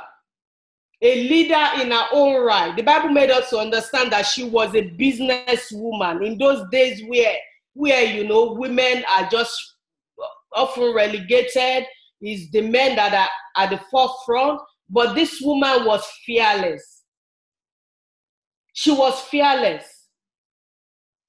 a 1.02 1.28
leader 1.28 1.82
in 1.82 1.92
her 1.92 2.06
own 2.14 2.42
right. 2.42 2.74
The 2.74 2.84
Bible 2.84 3.10
made 3.10 3.32
us 3.32 3.50
to 3.50 3.58
understand 3.58 4.14
that 4.14 4.28
she 4.28 4.46
was 4.46 4.74
a 4.76 4.82
business 4.92 5.70
woman 5.74 6.24
in 6.24 6.38
those 6.38 6.64
days 6.72 7.04
where, 7.10 7.36
where 7.74 8.04
you 8.06 8.26
know, 8.26 8.54
women 8.54 9.04
are 9.10 9.28
just 9.30 9.60
often 10.54 10.96
relegated. 10.96 11.86
Is 12.22 12.50
the 12.52 12.62
men 12.62 12.96
that 12.96 13.14
are 13.14 13.62
at 13.62 13.72
the 13.72 13.82
forefront, 13.92 14.62
but 14.90 15.16
this 15.16 15.42
woman 15.42 15.84
was 15.84 16.02
fearless. 16.26 16.93
She 18.74 18.92
was 18.92 19.22
fearless 19.22 20.08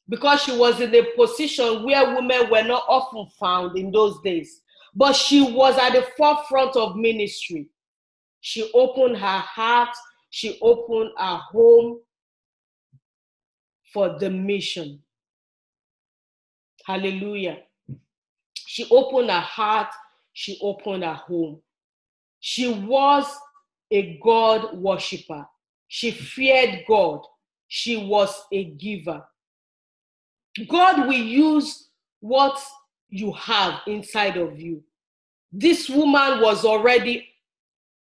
because 0.08 0.42
she 0.42 0.56
was 0.56 0.80
in 0.80 0.94
a 0.94 1.02
position 1.16 1.84
where 1.84 2.14
women 2.14 2.50
were 2.50 2.62
not 2.62 2.84
often 2.88 3.26
found 3.38 3.78
in 3.78 3.90
those 3.90 4.20
days. 4.22 4.62
But 4.94 5.14
she 5.14 5.42
was 5.42 5.76
at 5.78 5.92
the 5.92 6.06
forefront 6.16 6.76
of 6.76 6.96
ministry. 6.96 7.68
She 8.40 8.70
opened 8.74 9.16
her 9.16 9.38
heart, 9.38 9.94
she 10.30 10.58
opened 10.60 11.10
her 11.16 11.36
home 11.36 12.00
for 13.92 14.18
the 14.18 14.30
mission. 14.30 15.00
Hallelujah. 16.86 17.58
She 18.54 18.86
opened 18.90 19.30
her 19.30 19.40
heart, 19.40 19.88
she 20.32 20.58
opened 20.60 21.04
her 21.04 21.14
home. 21.14 21.60
She 22.40 22.68
was 22.68 23.26
a 23.90 24.18
God 24.22 24.76
worshiper. 24.76 25.46
She 25.88 26.10
feared 26.10 26.84
God. 26.86 27.24
She 27.68 27.96
was 27.96 28.44
a 28.52 28.64
giver. 28.64 29.24
God 30.68 31.06
will 31.06 31.12
use 31.12 31.88
what 32.20 32.60
you 33.08 33.32
have 33.32 33.80
inside 33.86 34.36
of 34.36 34.58
you. 34.60 34.82
This 35.52 35.88
woman 35.88 36.40
was 36.40 36.64
already 36.64 37.28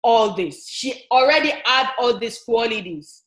all 0.04 0.36
this. 0.36 0.68
She 0.68 1.06
already 1.12 1.54
had 1.66 1.90
all 1.98 2.18
these 2.18 2.40
qualities. 2.40 3.24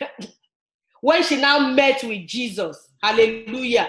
when 1.00 1.22
she 1.22 1.36
now 1.36 1.68
met 1.68 2.02
with 2.02 2.26
Jesus, 2.26 2.88
hallelujah, 3.02 3.88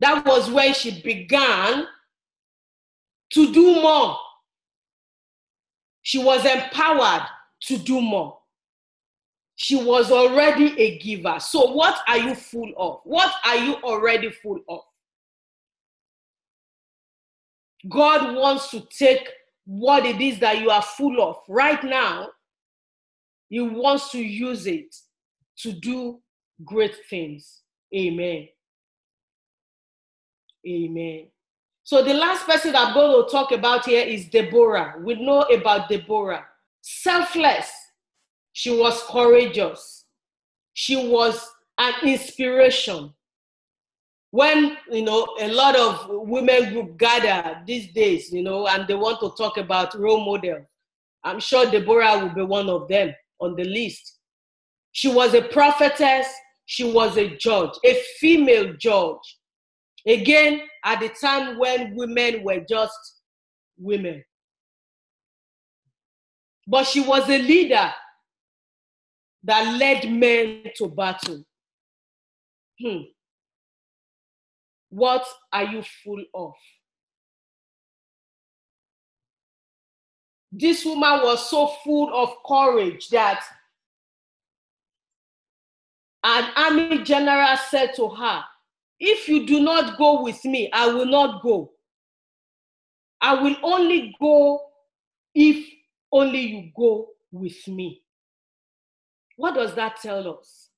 that 0.00 0.24
was 0.26 0.50
when 0.50 0.74
she 0.74 1.00
began 1.02 1.86
to 3.32 3.52
do 3.52 3.80
more. 3.80 4.16
She 6.02 6.22
was 6.22 6.44
empowered 6.44 7.22
to 7.62 7.78
do 7.78 8.00
more. 8.00 8.38
She 9.56 9.76
was 9.76 10.10
already 10.10 10.78
a 10.80 10.98
giver. 10.98 11.38
So, 11.38 11.72
what 11.72 12.00
are 12.08 12.18
you 12.18 12.34
full 12.34 12.72
of? 12.76 13.00
What 13.04 13.32
are 13.44 13.56
you 13.56 13.74
already 13.76 14.30
full 14.30 14.60
of? 14.68 14.80
God 17.88 18.34
wants 18.36 18.70
to 18.70 18.80
take 18.96 19.28
what 19.64 20.04
it 20.04 20.20
is 20.20 20.38
that 20.40 20.60
you 20.60 20.70
are 20.70 20.82
full 20.82 21.22
of 21.22 21.36
right 21.48 21.82
now, 21.84 22.30
He 23.48 23.60
wants 23.60 24.10
to 24.10 24.18
use 24.18 24.66
it 24.66 24.94
to 25.58 25.72
do 25.72 26.20
great 26.64 26.94
things. 27.08 27.60
Amen. 27.94 28.48
Amen. 30.66 31.26
So 31.84 32.02
the 32.02 32.14
last 32.14 32.46
person 32.46 32.76
I'm 32.76 32.94
going 32.94 33.24
to 33.24 33.30
talk 33.30 33.52
about 33.52 33.86
here 33.86 34.04
is 34.04 34.28
Deborah. 34.28 34.94
We 35.02 35.14
know 35.14 35.42
about 35.42 35.88
Deborah. 35.88 36.46
Selfless. 36.80 37.70
She 38.52 38.70
was 38.70 39.02
courageous. 39.08 40.04
She 40.74 40.96
was 40.96 41.48
an 41.78 41.94
inspiration. 42.02 43.12
When, 44.30 44.76
you 44.90 45.02
know, 45.02 45.26
a 45.40 45.48
lot 45.52 45.76
of 45.76 46.06
women 46.08 46.72
group 46.72 46.96
gather 46.98 47.62
these 47.66 47.92
days, 47.92 48.32
you 48.32 48.42
know, 48.42 48.66
and 48.66 48.88
they 48.88 48.94
want 48.94 49.20
to 49.20 49.32
talk 49.36 49.58
about 49.58 49.98
role 49.98 50.24
model, 50.24 50.66
I'm 51.24 51.38
sure 51.38 51.70
Deborah 51.70 52.18
will 52.18 52.34
be 52.34 52.42
one 52.42 52.68
of 52.68 52.88
them 52.88 53.14
on 53.40 53.56
the 53.56 53.64
list. 53.64 54.18
She 54.92 55.12
was 55.12 55.34
a 55.34 55.42
prophetess. 55.42 56.26
She 56.66 56.84
was 56.90 57.16
a 57.16 57.36
judge, 57.36 57.72
a 57.84 57.94
female 58.18 58.74
judge. 58.78 59.38
Again, 60.06 60.62
at 60.84 61.00
the 61.00 61.10
time 61.10 61.58
when 61.58 61.94
women 61.94 62.42
were 62.42 62.60
just 62.68 63.20
women. 63.78 64.24
But 66.66 66.84
she 66.84 67.00
was 67.00 67.28
a 67.28 67.38
leader 67.38 67.92
that 69.44 69.78
led 69.78 70.10
men 70.10 70.64
to 70.76 70.88
battle. 70.88 71.44
Hmm. 72.80 73.02
What 74.90 75.26
are 75.52 75.64
you 75.64 75.82
full 76.04 76.22
of? 76.34 76.52
This 80.52 80.84
woman 80.84 81.20
was 81.22 81.48
so 81.48 81.68
full 81.82 82.14
of 82.14 82.34
courage 82.46 83.08
that 83.08 83.42
an 86.24 86.50
army 86.56 87.02
general 87.02 87.56
said 87.70 87.94
to 87.96 88.08
her, 88.08 88.44
if 89.00 89.28
you 89.28 89.46
do 89.46 89.60
not 89.60 89.96
go 89.96 90.22
with 90.22 90.44
me, 90.44 90.70
I 90.72 90.86
will 90.86 91.06
not 91.06 91.42
go. 91.42 91.72
I 93.20 93.34
will 93.34 93.56
only 93.62 94.14
go 94.20 94.60
if 95.34 95.66
only 96.12 96.40
you 96.40 96.70
go 96.76 97.08
with 97.32 97.66
me. 97.66 98.02
What 99.36 99.54
does 99.54 99.74
that 99.74 99.96
tell 100.00 100.38
us? 100.38 100.68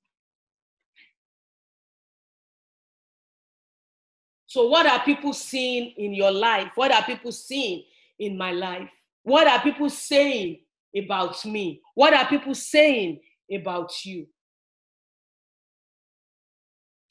So, 4.47 4.69
what 4.69 4.87
are 4.87 5.05
people 5.05 5.33
seeing 5.33 5.93
in 5.97 6.14
your 6.14 6.31
life? 6.31 6.71
What 6.77 6.93
are 6.93 7.03
people 7.03 7.33
seeing 7.33 7.83
in 8.19 8.38
my 8.38 8.53
life? 8.53 8.90
What 9.25 9.49
are 9.49 9.61
people 9.61 9.90
saying 9.90 10.61
about 10.97 11.45
me? 11.45 11.81
What 11.95 12.14
are 12.14 12.27
people 12.27 12.55
saying 12.55 13.21
about 13.53 14.05
you? 14.05 14.29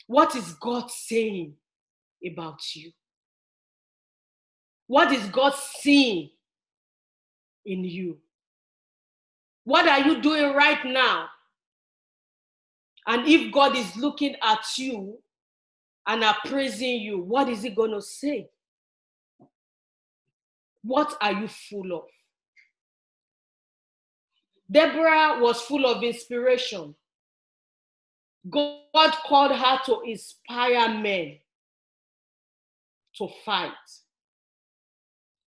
What 0.08 0.36
is 0.36 0.54
God 0.54 0.90
saying 0.90 1.56
about 2.26 2.62
you? 2.76 2.92
What 4.88 5.12
is 5.12 5.26
God 5.28 5.54
seeing 5.56 6.30
in 7.66 7.84
you? 7.84 8.20
What 9.64 9.88
are 9.88 10.00
you 10.00 10.22
doing 10.22 10.54
right 10.54 10.84
now? 10.86 11.28
And 13.08 13.28
if 13.28 13.52
God 13.52 13.76
is 13.76 13.96
looking 13.96 14.36
at 14.42 14.66
you 14.78 15.20
and 16.08 16.24
appraising 16.24 17.02
you, 17.02 17.20
what 17.20 17.50
is 17.50 17.64
He 17.64 17.70
going 17.70 17.92
to 17.92 18.02
say? 18.02 18.50
What 20.84 21.16
are 21.22 21.34
you 21.34 21.48
full 21.48 21.94
of? 21.94 22.04
Deborah 24.70 25.40
was 25.40 25.62
full 25.62 25.86
of 25.86 26.04
inspiration. 26.04 26.96
God 28.50 29.14
called 29.26 29.56
her 29.56 29.80
to 29.86 30.02
inspire 30.06 30.90
men 30.90 31.38
to 33.18 33.28
fight. 33.46 33.72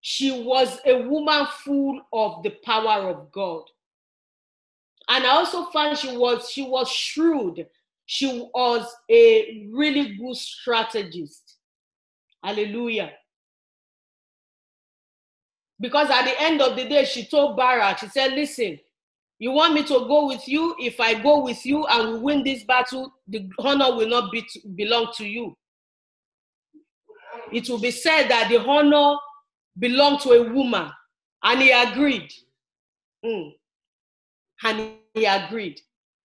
She 0.00 0.42
was 0.42 0.78
a 0.84 1.02
woman 1.02 1.46
full 1.64 2.00
of 2.12 2.42
the 2.42 2.50
power 2.64 3.08
of 3.08 3.32
God. 3.32 3.62
And 5.08 5.26
I 5.26 5.30
also 5.30 5.66
found 5.66 5.98
she 5.98 6.16
was 6.16 6.50
she 6.50 6.62
was 6.62 6.90
shrewd. 6.90 7.66
She 8.06 8.48
was 8.54 8.86
a 9.10 9.68
really 9.72 10.16
good 10.16 10.36
strategist. 10.36 11.56
Hallelujah. 12.42 13.12
Because 15.80 16.10
at 16.10 16.24
the 16.24 16.40
end 16.40 16.60
of 16.60 16.76
the 16.76 16.86
day, 16.88 17.04
she 17.04 17.24
told 17.24 17.56
Barak, 17.56 17.98
she 17.98 18.08
said, 18.08 18.32
Listen, 18.32 18.78
you 19.38 19.50
want 19.50 19.74
me 19.74 19.82
to 19.82 20.06
go 20.06 20.26
with 20.26 20.46
you? 20.46 20.74
If 20.78 21.00
I 21.00 21.14
go 21.14 21.42
with 21.42 21.64
you 21.66 21.86
and 21.86 22.12
we 22.14 22.18
win 22.18 22.44
this 22.44 22.64
battle, 22.64 23.12
the 23.26 23.48
honor 23.58 23.96
will 23.96 24.08
not 24.08 24.30
be 24.30 24.42
to, 24.42 24.68
belong 24.74 25.12
to 25.16 25.26
you. 25.26 25.56
it 27.52 27.68
will 27.68 27.80
be 27.80 27.90
said 27.90 28.28
that 28.28 28.48
the 28.48 28.58
honor 28.58 29.16
belonged 29.78 30.20
to 30.20 30.30
a 30.30 30.52
woman. 30.52 30.90
And 31.42 31.60
he 31.60 31.70
agreed. 31.70 32.30
Mm. 33.24 33.52
And 34.62 34.92
he 35.12 35.24
agreed. 35.24 35.80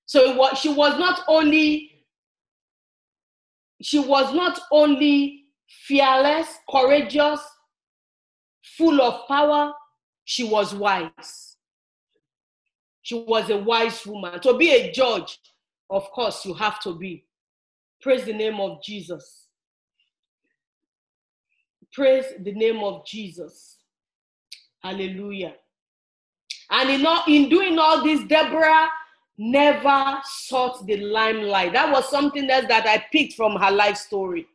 So 0.06 0.36
was, 0.36 0.58
she 0.58 0.70
was 0.70 0.98
not 0.98 1.24
only 1.28 1.92
she 3.82 4.00
was 4.00 4.34
not 4.34 4.60
only 4.72 5.46
fearless, 5.86 6.48
courageous, 6.70 7.40
full 8.78 9.02
of 9.02 9.28
power, 9.28 9.74
she 10.26 10.44
was 10.44 10.76
wise. 10.76 11.56
She 13.02 13.16
was 13.16 13.50
a 13.50 13.58
wise 13.58 14.06
woman. 14.06 14.40
To 14.42 14.58
be 14.58 14.72
a 14.72 14.92
judge, 14.92 15.40
of 15.90 16.10
course, 16.12 16.46
you 16.46 16.54
have 16.54 16.80
to 16.82 16.96
be. 16.96 17.26
Praise 18.02 18.26
the 18.26 18.34
name 18.34 18.60
of 18.60 18.84
Jesus. 18.84 19.46
Praise 21.94 22.26
the 22.44 22.54
name 22.54 22.80
of 22.84 23.06
Jesus. 23.06 23.78
Hallelujah. 24.84 25.56
And 26.72 26.90
in, 26.90 27.06
all, 27.06 27.24
in 27.28 27.50
doing 27.50 27.80
all 27.80 28.04
this, 28.04 28.24
Deborah 28.26 28.90
never 29.38 30.20
sought 30.24 30.86
the 30.86 30.98
limelight. 30.98 31.74
That 31.74 31.92
was 31.92 32.10
something 32.10 32.50
else 32.50 32.66
that 32.68 32.86
I 32.86 33.04
picked 33.12 33.34
from 33.34 33.56
her 33.56 33.72
life 33.72 33.98
story. 33.98 34.46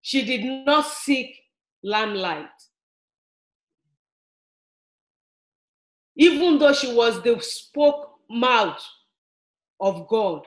She 0.00 0.24
did 0.24 0.64
not 0.64 0.86
seek 0.86 1.36
limelight. 1.82 2.46
Even 6.16 6.58
though 6.58 6.72
she 6.72 6.92
was 6.92 7.22
the 7.22 7.38
spoke 7.40 8.14
mouth 8.28 8.82
of 9.80 10.08
God, 10.08 10.42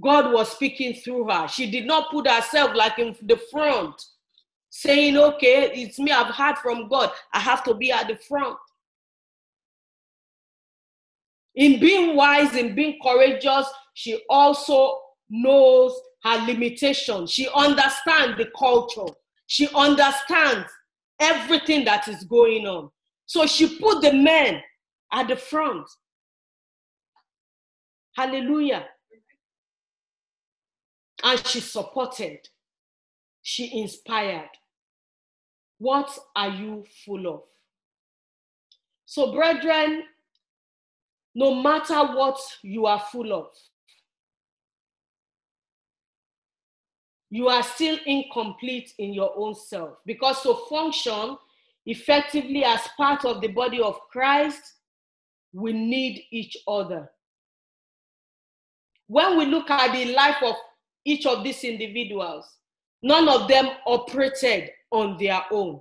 God 0.00 0.32
was 0.32 0.52
speaking 0.52 0.94
through 0.94 1.28
her. 1.28 1.48
She 1.48 1.70
did 1.70 1.86
not 1.86 2.10
put 2.10 2.28
herself 2.28 2.74
like 2.74 2.98
in 2.98 3.14
the 3.22 3.36
front, 3.50 4.00
saying, 4.70 5.16
Okay, 5.16 5.70
it's 5.74 5.98
me, 5.98 6.12
I've 6.12 6.34
heard 6.34 6.56
from 6.58 6.88
God. 6.88 7.10
I 7.32 7.40
have 7.40 7.64
to 7.64 7.74
be 7.74 7.92
at 7.92 8.08
the 8.08 8.16
front. 8.16 8.56
In 11.58 11.80
being 11.80 12.14
wise, 12.14 12.54
in 12.54 12.76
being 12.76 13.00
courageous, 13.02 13.68
she 13.92 14.22
also 14.30 14.96
knows 15.28 15.92
her 16.22 16.46
limitations. 16.46 17.32
She 17.32 17.48
understands 17.52 18.38
the 18.38 18.48
culture. 18.56 19.12
She 19.48 19.68
understands 19.74 20.68
everything 21.18 21.84
that 21.84 22.06
is 22.06 22.22
going 22.22 22.64
on. 22.68 22.90
So 23.26 23.44
she 23.46 23.76
put 23.80 24.02
the 24.02 24.12
men 24.12 24.62
at 25.12 25.26
the 25.26 25.34
front. 25.34 25.84
Hallelujah. 28.14 28.86
And 31.24 31.44
she 31.44 31.58
supported. 31.58 32.38
She 33.42 33.80
inspired. 33.80 34.50
What 35.78 36.16
are 36.36 36.50
you 36.50 36.84
full 37.04 37.26
of? 37.26 37.42
So, 39.06 39.32
brethren, 39.32 40.04
no 41.34 41.54
matter 41.62 42.00
what 42.14 42.38
you 42.62 42.86
are 42.86 43.00
full 43.12 43.32
of, 43.32 43.46
you 47.30 47.48
are 47.48 47.62
still 47.62 47.98
incomplete 48.06 48.92
in 48.98 49.12
your 49.12 49.32
own 49.36 49.54
self. 49.54 49.98
Because 50.06 50.42
to 50.42 50.54
function 50.68 51.36
effectively 51.86 52.64
as 52.64 52.80
part 52.96 53.24
of 53.24 53.40
the 53.40 53.48
body 53.48 53.80
of 53.80 53.98
Christ, 54.10 54.60
we 55.52 55.72
need 55.72 56.24
each 56.30 56.56
other. 56.66 57.10
When 59.06 59.38
we 59.38 59.46
look 59.46 59.70
at 59.70 59.92
the 59.92 60.12
life 60.12 60.42
of 60.42 60.54
each 61.04 61.24
of 61.26 61.42
these 61.42 61.64
individuals, 61.64 62.46
none 63.02 63.28
of 63.28 63.48
them 63.48 63.70
operated 63.86 64.70
on 64.90 65.16
their 65.18 65.42
own. 65.50 65.80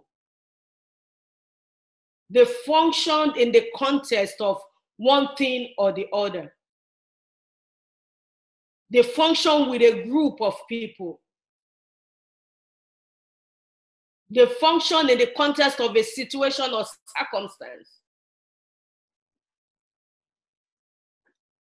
They 2.29 2.45
functioned 2.65 3.37
in 3.37 3.51
the 3.51 3.67
context 3.75 4.35
of 4.39 4.61
one 4.97 5.35
thing 5.35 5.73
or 5.77 5.91
the 5.93 6.07
other. 6.11 6.53
They 8.89 9.03
function 9.03 9.69
with 9.69 9.81
a 9.81 10.03
group 10.03 10.41
of 10.41 10.55
people. 10.67 11.21
They 14.29 14.45
function 14.45 15.09
in 15.09 15.17
the 15.17 15.31
context 15.37 15.79
of 15.79 15.95
a 15.95 16.03
situation 16.03 16.73
or 16.73 16.85
circumstance. 17.17 17.89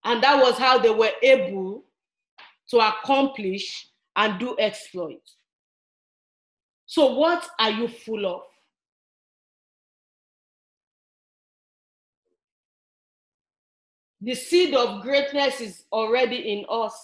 And 0.06 0.22
that 0.24 0.42
was 0.42 0.58
how 0.58 0.80
they 0.80 0.90
were 0.90 1.12
able 1.22 1.86
to 2.70 2.78
accomplish 2.78 3.90
and 4.16 4.40
do 4.40 4.56
exploits. 4.60 5.38
So, 6.86 7.14
what 7.16 7.48
are 7.60 7.72
you 7.72 7.88
full 7.88 8.26
of? 8.26 8.42
The 14.24 14.36
seed 14.36 14.74
of 14.74 15.02
greatness 15.02 15.60
is 15.60 15.84
already 15.92 16.54
in 16.54 16.66
us. 16.70 16.96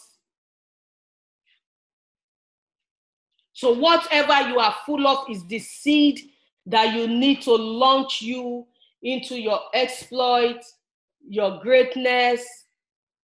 So, 3.52 3.74
whatever 3.74 4.48
you 4.48 4.58
are 4.58 4.74
full 4.86 5.06
of 5.06 5.30
is 5.30 5.46
the 5.48 5.60
seed 5.60 6.22
that 6.66 6.96
you 6.96 7.08
need 7.08 7.42
to 7.42 7.54
launch 7.54 8.22
you 8.22 8.66
into 9.04 9.38
your 9.38 9.60
exploit, 9.74 10.62
your 11.28 11.60
greatness, 11.60 12.46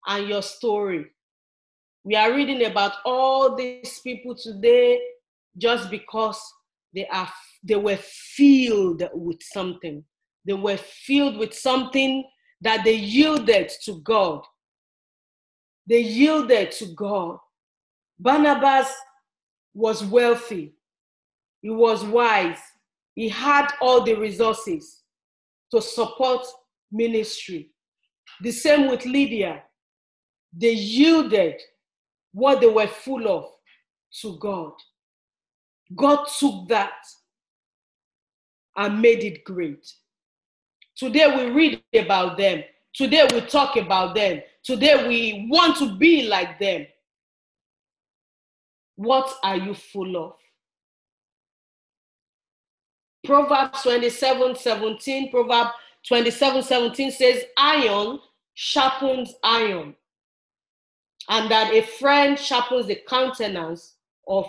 and 0.09 0.28
your 0.28 0.42
story. 0.42 1.07
We 2.03 2.16
are 2.16 2.34
reading 2.34 2.64
about 2.64 2.95
all 3.05 3.55
these 3.55 4.01
people 4.01 4.34
today 4.34 5.01
just 5.57 5.88
because 5.88 6.42
they 6.92 7.07
are 7.07 7.32
they 7.62 7.76
were 7.76 7.99
filled 8.01 9.09
with 9.14 9.40
something. 9.40 10.03
They 10.45 10.55
were 10.55 10.78
filled 10.78 11.36
with 11.36 11.55
something 11.55 12.24
that 12.64 12.82
they 12.82 12.94
yielded 12.94 13.70
to 13.84 14.00
God. 14.00 14.42
They 15.86 16.00
yielded 16.00 16.72
to 16.72 16.86
God. 16.94 17.38
Barnabas 18.18 18.90
was 19.74 20.02
wealthy, 20.02 20.74
he 21.60 21.70
was 21.70 22.04
wise, 22.04 22.58
he 23.14 23.28
had 23.28 23.68
all 23.80 24.02
the 24.02 24.14
resources 24.14 25.02
to 25.70 25.82
support 25.82 26.46
ministry. 26.90 27.70
The 28.40 28.50
same 28.50 28.88
with 28.88 29.04
Lydia. 29.04 29.62
They 30.56 30.72
yielded 30.72 31.60
what 32.32 32.60
they 32.60 32.68
were 32.68 32.86
full 32.86 33.28
of 33.28 33.46
to 34.20 34.38
God. 34.38 34.72
God 35.94 36.26
took 36.38 36.68
that 36.68 36.92
and 38.76 39.02
made 39.02 39.24
it 39.24 39.44
great. 39.44 39.86
Today 40.97 41.26
we 41.36 41.51
read 41.51 41.82
about 41.95 42.36
them. 42.36 42.62
Today 42.95 43.26
we 43.32 43.40
talk 43.42 43.76
about 43.76 44.14
them. 44.14 44.40
Today 44.62 45.07
we 45.09 45.49
want 45.51 45.76
to 45.78 45.97
be 45.97 46.28
like 46.28 46.59
them. 46.59 46.86
What 48.97 49.32
are 49.42 49.57
you 49.57 49.74
full 49.74 50.16
of? 50.16 50.34
Proverbs 53.24 53.82
27 53.82 54.55
17, 54.55 55.30
Proverbs 55.30 55.70
27 56.07 56.62
17 56.62 57.11
says, 57.11 57.45
Iron 57.59 58.20
sharpens 58.53 59.34
iron, 59.42 59.95
and 61.28 61.51
that 61.51 61.72
a 61.72 61.82
friend 61.82 62.38
sharpens 62.38 62.86
the 62.86 63.01
countenance 63.09 63.97
of 64.28 64.47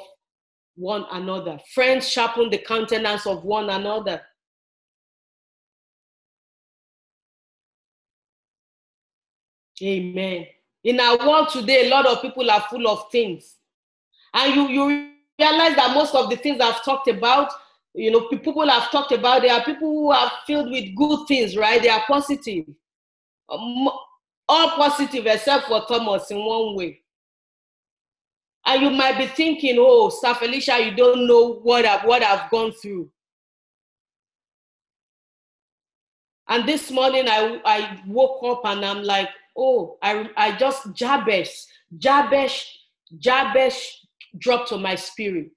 one 0.75 1.05
another. 1.11 1.57
Friends 1.73 2.07
sharpen 2.07 2.49
the 2.49 2.57
countenance 2.59 3.25
of 3.25 3.43
one 3.45 3.69
another. 3.69 4.21
Amen. 9.81 10.47
In 10.83 10.99
our 10.99 11.17
world 11.17 11.49
today, 11.49 11.87
a 11.87 11.89
lot 11.89 12.05
of 12.05 12.21
people 12.21 12.49
are 12.49 12.61
full 12.69 12.87
of 12.87 13.11
things. 13.11 13.55
And 14.33 14.55
you, 14.55 14.67
you 14.69 15.11
realize 15.39 15.75
that 15.75 15.93
most 15.93 16.13
of 16.15 16.29
the 16.29 16.37
things 16.37 16.61
I've 16.61 16.83
talked 16.83 17.07
about, 17.07 17.51
you 17.93 18.11
know, 18.11 18.27
people 18.27 18.67
have 18.69 18.91
talked 18.91 19.11
about, 19.11 19.41
there 19.41 19.53
are 19.53 19.63
people 19.63 19.87
who 19.87 20.11
are 20.11 20.31
filled 20.45 20.69
with 20.69 20.95
good 20.95 21.25
things, 21.27 21.57
right? 21.57 21.81
They 21.81 21.89
are 21.89 22.03
positive. 22.07 22.65
Um, 23.49 23.89
all 24.47 24.69
positive 24.71 25.25
except 25.25 25.67
for 25.67 25.85
Thomas 25.87 26.29
in 26.29 26.37
one 26.37 26.75
way. 26.75 27.01
And 28.65 28.81
you 28.81 28.89
might 28.89 29.17
be 29.17 29.27
thinking, 29.27 29.75
oh, 29.79 30.09
Sir 30.09 30.33
Felicia, 30.33 30.79
you 30.79 30.95
don't 30.95 31.27
know 31.27 31.59
what 31.63 31.85
I've, 31.85 32.03
what 32.05 32.23
I've 32.23 32.49
gone 32.49 32.71
through. 32.71 33.09
And 36.47 36.67
this 36.67 36.91
morning 36.91 37.25
I, 37.27 37.59
I 37.65 38.01
woke 38.07 38.43
up 38.43 38.61
and 38.65 38.85
I'm 38.85 39.03
like, 39.03 39.29
oh, 39.57 39.97
I, 40.01 40.29
I 40.35 40.57
just 40.57 40.93
Jabez, 40.93 41.67
Jabez, 41.97 42.65
Jabez 43.17 44.07
dropped 44.37 44.71
on 44.71 44.81
my 44.81 44.95
spirit. 44.95 45.51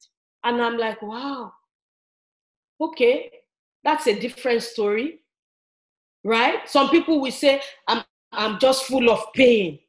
And 0.45 0.63
I'm 0.63 0.79
like, 0.79 1.03
wow, 1.03 1.53
okay, 2.81 3.31
that's 3.83 4.07
a 4.07 4.19
different 4.19 4.63
story, 4.63 5.21
right? 6.25 6.69
Some 6.69 6.91
people 6.91 7.21
will 7.21 7.33
say, 7.33 7.61
I'm, 7.87 8.05
I'm 8.33 8.59
just 8.59 8.85
full 8.85 9.11
of 9.11 9.21
pain. 9.35 9.81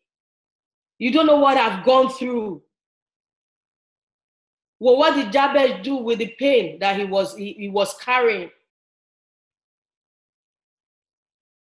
You 0.98 1.12
don't 1.12 1.28
know 1.28 1.38
what 1.38 1.58
I've 1.58 1.86
gone 1.86 2.10
through. 2.10 2.64
Well, 4.80 4.98
what 4.98 5.16
did 5.16 5.32
Jabez 5.32 5.84
do 5.84 5.98
with 5.98 6.20
the 6.20 6.34
pain 6.40 6.80
that 6.80 6.98
he 6.98 7.06
was 7.06 7.36
he, 7.36 7.54
he 7.54 7.70
was 7.70 7.94
carrying? 7.98 8.50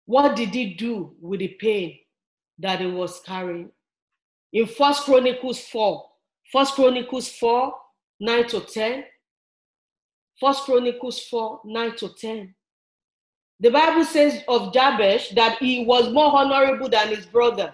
What 0.06 0.34
did 0.34 0.48
he 0.50 0.74
do 0.74 1.14
with 1.20 1.40
the 1.40 1.48
pain 1.48 1.98
that 2.58 2.80
he 2.80 2.86
was 2.86 3.20
carrying? 3.20 3.70
In 4.52 4.66
First 4.66 5.04
Chronicles 5.04 5.60
4, 5.68 6.04
First 6.52 6.74
Chronicles 6.74 7.28
4, 7.28 7.74
9 8.20 8.46
to 8.48 8.60
10. 8.60 9.04
First 10.38 10.64
Chronicles 10.64 11.20
4, 11.24 11.60
9 11.64 11.96
to 11.96 12.08
10. 12.14 12.54
The 13.60 13.70
Bible 13.70 14.04
says 14.04 14.42
of 14.48 14.74
Jabez 14.74 15.30
that 15.34 15.58
he 15.58 15.84
was 15.86 16.12
more 16.12 16.36
honorable 16.36 16.88
than 16.88 17.08
his 17.08 17.26
brother. 17.26 17.72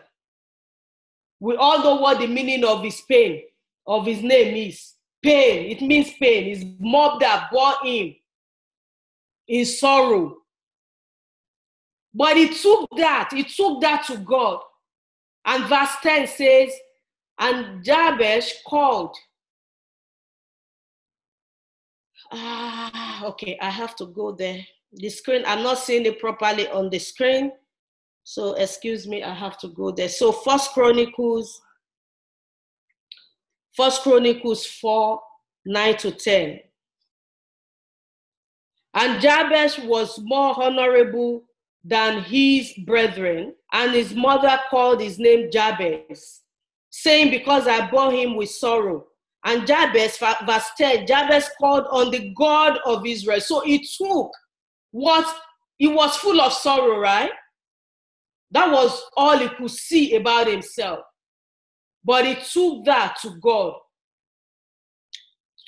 We 1.40 1.56
all 1.56 1.82
know 1.82 1.96
what 1.96 2.18
the 2.18 2.26
meaning 2.26 2.64
of 2.64 2.82
his 2.82 3.00
pain, 3.08 3.42
of 3.86 4.06
his 4.06 4.22
name 4.22 4.54
is. 4.68 4.94
Pain, 5.22 5.70
it 5.70 5.82
means 5.82 6.12
pain. 6.20 6.44
His 6.44 6.64
mob 6.78 7.20
that 7.20 7.50
bore 7.50 7.74
him 7.82 8.14
in 9.48 9.64
sorrow. 9.64 10.36
But 12.14 12.36
he 12.36 12.48
took 12.48 12.88
that, 12.96 13.30
he 13.32 13.44
took 13.44 13.80
that 13.80 14.06
to 14.06 14.16
God. 14.16 14.60
And 15.44 15.64
verse 15.66 15.90
10 16.02 16.26
says, 16.26 16.72
And 17.38 17.84
Jabez 17.84 18.54
called. 18.66 19.16
Ah, 22.30 23.24
okay, 23.24 23.58
I 23.60 23.70
have 23.70 23.96
to 23.96 24.06
go 24.06 24.32
there. 24.32 24.60
The 24.92 25.08
screen, 25.08 25.44
I'm 25.46 25.62
not 25.62 25.78
seeing 25.78 26.04
it 26.06 26.18
properly 26.20 26.68
on 26.68 26.90
the 26.90 26.98
screen. 26.98 27.52
So 28.24 28.52
excuse 28.54 29.06
me, 29.06 29.22
I 29.22 29.32
have 29.32 29.58
to 29.60 29.68
go 29.68 29.90
there. 29.90 30.08
So 30.08 30.32
First 30.32 30.72
Chronicles, 30.72 31.62
First 33.74 34.02
Chronicles 34.02 34.66
4, 34.66 35.20
9 35.64 35.96
to 35.98 36.10
10. 36.10 36.60
And 38.94 39.20
Jabez 39.22 39.78
was 39.78 40.18
more 40.22 40.62
honorable 40.62 41.44
than 41.88 42.22
his 42.22 42.74
brethren, 42.84 43.54
and 43.72 43.92
his 43.92 44.14
mother 44.14 44.60
called 44.68 45.00
his 45.00 45.18
name 45.18 45.50
Jabez, 45.50 46.42
saying, 46.90 47.30
Because 47.30 47.66
I 47.66 47.90
bore 47.90 48.12
him 48.12 48.36
with 48.36 48.50
sorrow. 48.50 49.06
And 49.44 49.66
Jabez, 49.66 50.18
verse 50.18 50.66
10, 50.76 51.06
Jabez 51.06 51.48
called 51.58 51.86
on 51.90 52.10
the 52.10 52.34
God 52.36 52.78
of 52.84 53.06
Israel. 53.06 53.40
So 53.40 53.60
he 53.60 53.78
took 53.78 54.30
what 54.90 55.34
he 55.78 55.86
was 55.86 56.16
full 56.16 56.40
of 56.42 56.52
sorrow, 56.52 56.98
right? 56.98 57.30
That 58.50 58.70
was 58.70 59.00
all 59.16 59.38
he 59.38 59.48
could 59.48 59.70
see 59.70 60.14
about 60.16 60.46
himself. 60.46 61.00
But 62.04 62.26
he 62.26 62.34
took 62.34 62.84
that 62.84 63.16
to 63.22 63.30
God, 63.40 63.74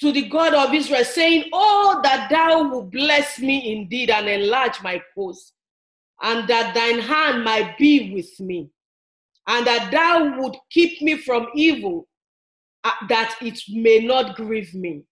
to 0.01 0.13
the 0.13 0.29
God 0.29 0.53
of 0.53 0.75
Israel, 0.75 1.05
saying, 1.05 1.45
Oh, 1.53 2.01
that 2.03 2.29
thou 2.29 2.69
will 2.69 2.85
bless 2.85 3.39
me 3.39 3.73
indeed 3.73 4.11
and 4.11 4.29
enlarge 4.29 4.83
my 4.83 5.01
coast 5.15 5.55
and 6.23 6.49
that 6.49 6.75
thine 6.75 7.01
hand 7.01 7.45
might 7.45 7.77
be 7.79 8.13
with 8.15 8.39
me, 8.41 8.71
and 9.47 9.67
that 9.67 9.91
thou 9.91 10.41
would 10.41 10.57
keep 10.71 11.01
me 11.03 11.17
from 11.17 11.49
evil, 11.55 12.07
uh, 12.85 12.93
that 13.09 13.37
it 13.41 13.61
may 13.69 14.01
not 14.01 14.37
grieve 14.37 14.75
me. 14.75 15.03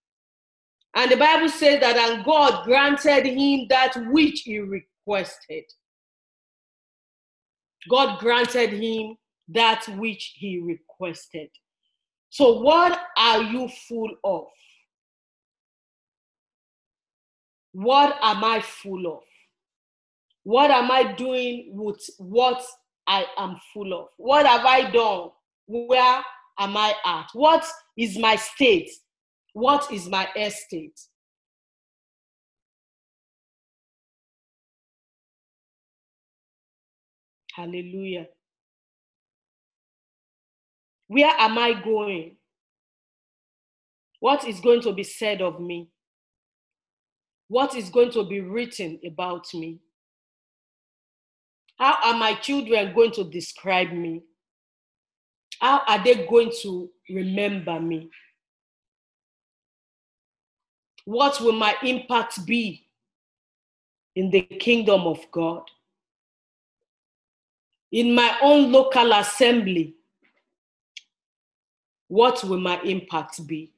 And 0.94 1.11
the 1.11 1.16
Bible 1.16 1.48
says 1.48 1.80
that, 1.80 1.96
and 1.96 2.24
God 2.24 2.64
granted 2.64 3.26
him 3.26 3.66
that 3.68 3.94
which 4.11 4.40
he 4.40 4.59
requested. 4.59 5.64
God 7.88 8.18
granted 8.18 8.70
him 8.70 9.16
that 9.48 9.86
which 9.96 10.34
he 10.36 10.59
requested. 10.59 11.48
So, 12.30 12.61
what 12.61 13.00
are 13.16 13.42
you 13.42 13.68
full 13.68 14.11
of? 14.24 14.46
What 17.72 18.16
am 18.20 18.44
I 18.44 18.61
full 18.61 19.06
of? 19.06 19.22
What 20.49 20.70
am 20.70 20.90
I 20.90 21.12
doing 21.12 21.72
with 21.74 22.01
what 22.16 22.64
I 23.07 23.26
am 23.36 23.57
full 23.74 23.92
of? 23.92 24.07
What 24.16 24.46
have 24.46 24.64
I 24.64 24.90
done? 24.90 25.28
Where 25.66 26.22
am 26.59 26.74
I 26.74 26.94
at? 27.05 27.26
What 27.34 27.66
is 27.99 28.18
my 28.18 28.34
state? 28.36 28.88
What 29.53 29.92
is 29.92 30.09
my 30.09 30.26
estate? 30.34 30.99
Hallelujah. 37.55 38.28
Where 41.09 41.34
am 41.38 41.59
I 41.59 41.74
going? 41.74 42.36
What 44.20 44.49
is 44.49 44.61
going 44.61 44.80
to 44.80 44.94
be 44.94 45.05
said 45.05 45.42
of 45.42 45.61
me? 45.61 45.90
What 47.49 47.74
is 47.74 47.90
going 47.90 48.12
to 48.12 48.24
be 48.24 48.40
written 48.40 48.99
about 49.07 49.44
me? 49.53 49.80
How 51.79 51.97
are 52.03 52.14
my 52.14 52.35
children 52.35 52.93
going 52.93 53.12
to 53.12 53.24
describe 53.24 53.93
me? 53.93 54.22
How 55.61 55.83
are 55.87 56.03
they 56.03 56.26
going 56.26 56.53
to 56.62 56.91
remember 57.09 57.79
me? 57.81 58.11
What 61.05 61.41
will 61.41 61.53
my 61.53 61.74
impact 61.83 62.45
be 62.45 62.85
in 64.14 64.31
the 64.31 64.43
kingdom 64.43 65.07
of 65.07 65.24
God? 65.31 65.62
In 67.91 68.14
my 68.14 68.37
own 68.43 68.70
local 68.70 69.12
assembly, 69.12 69.95
what 72.09 72.43
will 72.45 72.61
my 72.61 72.81
impact 72.83 73.47
be? 73.47 73.72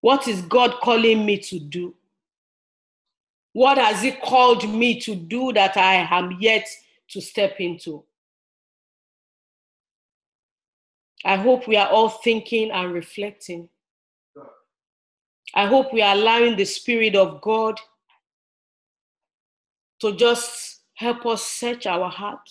What 0.00 0.26
is 0.26 0.42
God 0.42 0.80
calling 0.82 1.26
me 1.26 1.38
to 1.38 1.60
do? 1.60 1.94
What 3.52 3.78
has 3.78 4.02
He 4.02 4.12
called 4.12 4.68
me 4.68 5.00
to 5.00 5.14
do 5.14 5.52
that 5.52 5.76
I 5.76 6.06
am 6.10 6.36
yet 6.40 6.66
to 7.10 7.20
step 7.20 7.60
into? 7.60 8.04
I 11.24 11.36
hope 11.36 11.68
we 11.68 11.76
are 11.76 11.88
all 11.88 12.08
thinking 12.08 12.70
and 12.70 12.92
reflecting. 12.92 13.68
I 15.54 15.66
hope 15.66 15.92
we 15.92 16.00
are 16.00 16.14
allowing 16.14 16.56
the 16.56 16.64
Spirit 16.64 17.16
of 17.16 17.40
God 17.40 17.78
to 20.00 20.16
just 20.16 20.80
help 20.94 21.26
us 21.26 21.42
search 21.42 21.86
our 21.86 22.08
heart. 22.08 22.48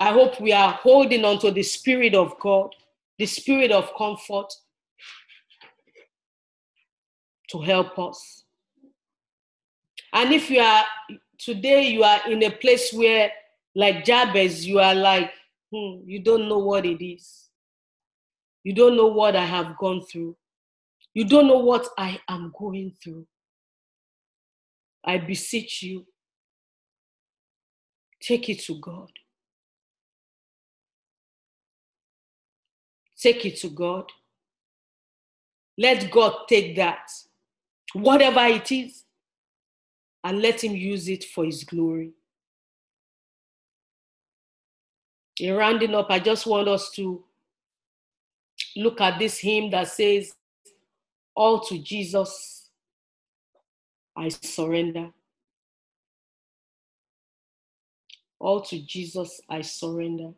I 0.00 0.12
hope 0.12 0.40
we 0.40 0.52
are 0.52 0.72
holding 0.72 1.24
on 1.24 1.38
to 1.40 1.50
the 1.50 1.62
Spirit 1.62 2.14
of 2.14 2.38
God, 2.40 2.74
the 3.18 3.26
Spirit 3.26 3.70
of 3.70 3.92
comfort, 3.96 4.52
to 7.50 7.60
help 7.60 7.98
us. 7.98 8.44
And 10.12 10.32
if 10.32 10.50
you 10.50 10.60
are 10.60 10.84
today, 11.38 11.88
you 11.88 12.04
are 12.04 12.20
in 12.30 12.42
a 12.42 12.50
place 12.50 12.92
where, 12.92 13.30
like 13.74 14.04
Jabez, 14.04 14.66
you 14.66 14.78
are 14.78 14.94
like, 14.94 15.30
hmm, 15.72 16.00
you 16.06 16.20
don't 16.20 16.48
know 16.48 16.58
what 16.58 16.84
it 16.84 17.04
is. 17.04 17.48
You 18.64 18.74
don't 18.74 18.96
know 18.96 19.08
what 19.08 19.34
I 19.34 19.44
have 19.44 19.76
gone 19.78 20.02
through. 20.02 20.36
You 21.14 21.24
don't 21.24 21.46
know 21.46 21.58
what 21.58 21.88
I 21.98 22.20
am 22.28 22.52
going 22.58 22.94
through. 23.02 23.26
I 25.04 25.18
beseech 25.18 25.82
you, 25.82 26.06
take 28.20 28.48
it 28.48 28.60
to 28.60 28.78
God. 28.78 29.10
Take 33.18 33.44
it 33.46 33.56
to 33.58 33.68
God. 33.68 34.10
Let 35.78 36.10
God 36.10 36.34
take 36.48 36.76
that 36.76 37.10
whatever 37.92 38.44
it 38.46 38.70
is, 38.72 39.04
and 40.24 40.40
let 40.40 40.62
Him 40.62 40.74
use 40.74 41.08
it 41.08 41.24
for 41.24 41.44
His 41.44 41.64
glory. 41.64 42.12
In 45.40 45.54
rounding 45.54 45.94
up, 45.94 46.08
I 46.10 46.18
just 46.18 46.46
want 46.46 46.68
us 46.68 46.90
to 46.92 47.24
look 48.76 49.00
at 49.00 49.18
this 49.18 49.38
hymn 49.38 49.70
that 49.70 49.88
says, 49.88 50.34
All 51.34 51.60
to 51.60 51.78
Jesus 51.78 52.68
I 54.16 54.28
surrender. 54.28 55.10
All 58.38 58.60
to 58.62 58.78
Jesus 58.80 59.40
I 59.48 59.62
surrender. 59.62 60.32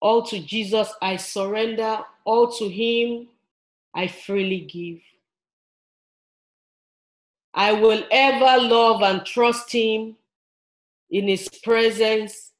All 0.00 0.22
to 0.26 0.40
Jesus 0.40 0.92
I 1.02 1.16
surrender, 1.16 2.00
all 2.24 2.50
to 2.52 2.68
Him 2.68 3.28
I 3.94 4.06
freely 4.06 4.60
give. 4.60 5.00
I 7.52 7.72
will 7.72 8.04
ever 8.10 8.62
love 8.62 9.02
and 9.02 9.24
trust 9.26 9.72
Him 9.72 10.16
in 11.10 11.28
His 11.28 11.48
presence 11.48 12.52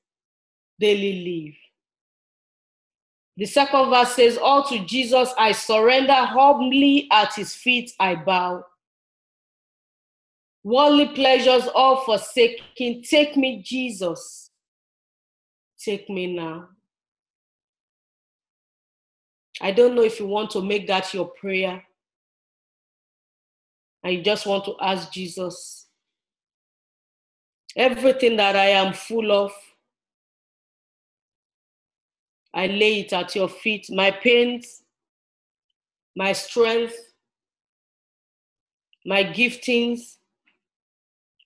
daily 0.78 1.24
live. 1.24 1.55
The 3.36 3.47
second 3.47 3.88
verse 3.88 4.14
says, 4.16 4.36
All 4.36 4.64
to 4.64 4.84
Jesus 4.84 5.32
I 5.38 5.53
surrender, 5.53 6.12
humbly 6.12 7.09
at 7.11 7.34
His 7.34 7.55
feet 7.55 7.93
I 7.99 8.16
bow. 8.16 8.64
Worldly 10.62 11.09
pleasures 11.14 11.66
all 11.74 12.05
forsaking, 12.05 13.03
take 13.03 13.36
me, 13.36 13.62
Jesus. 13.64 14.51
Take 15.82 16.11
me 16.11 16.36
now. 16.36 16.68
I 19.61 19.72
don't 19.72 19.94
know 19.94 20.02
if 20.02 20.18
you 20.18 20.26
want 20.26 20.50
to 20.52 20.62
make 20.62 20.86
that 20.86 21.12
your 21.12 21.26
prayer. 21.26 21.82
You 24.04 24.22
just 24.22 24.46
want 24.46 24.64
to 24.64 24.74
ask 24.80 25.12
Jesus. 25.12 25.86
Everything 27.76 28.36
that 28.36 28.56
I 28.56 28.66
am 28.70 28.94
full 28.94 29.30
of, 29.30 29.52
I 32.52 32.66
lay 32.66 33.00
it 33.00 33.12
at 33.12 33.36
your 33.36 33.48
feet. 33.48 33.86
My 33.90 34.11
pains, 34.11 34.82
my 36.16 36.32
strength, 36.32 36.96
my 39.04 39.22
giftings, 39.22 40.16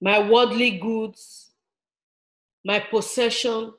my 0.01 0.19
worldly 0.31 0.79
goods, 0.79 1.51
my 2.65 2.79
possession, 2.79 3.75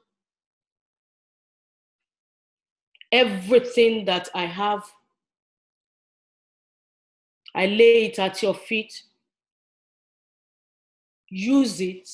everything 3.12 4.06
that 4.06 4.30
I 4.34 4.46
have, 4.46 4.84
I 7.54 7.68
lay 7.68 8.06
it 8.06 8.20
at 8.20 8.42
your 8.44 8.54
feet. 8.54 9.04
Use 11.30 11.80
it. 11.82 12.10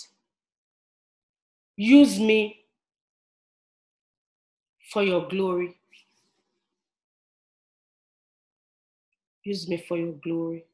Use 1.75 2.19
me 2.19 2.65
for 4.91 5.03
your 5.03 5.27
glory. 5.27 5.77
Use 9.43 9.67
me 9.67 9.83
for 9.87 9.97
your 9.97 10.13
glory. 10.13 10.65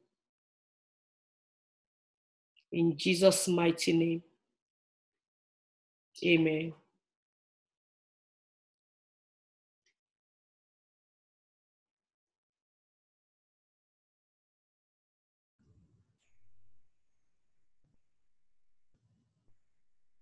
In 2.72 2.96
Jesus' 2.96 3.48
mighty 3.48 3.96
name. 3.96 4.22
Amen. 6.24 6.72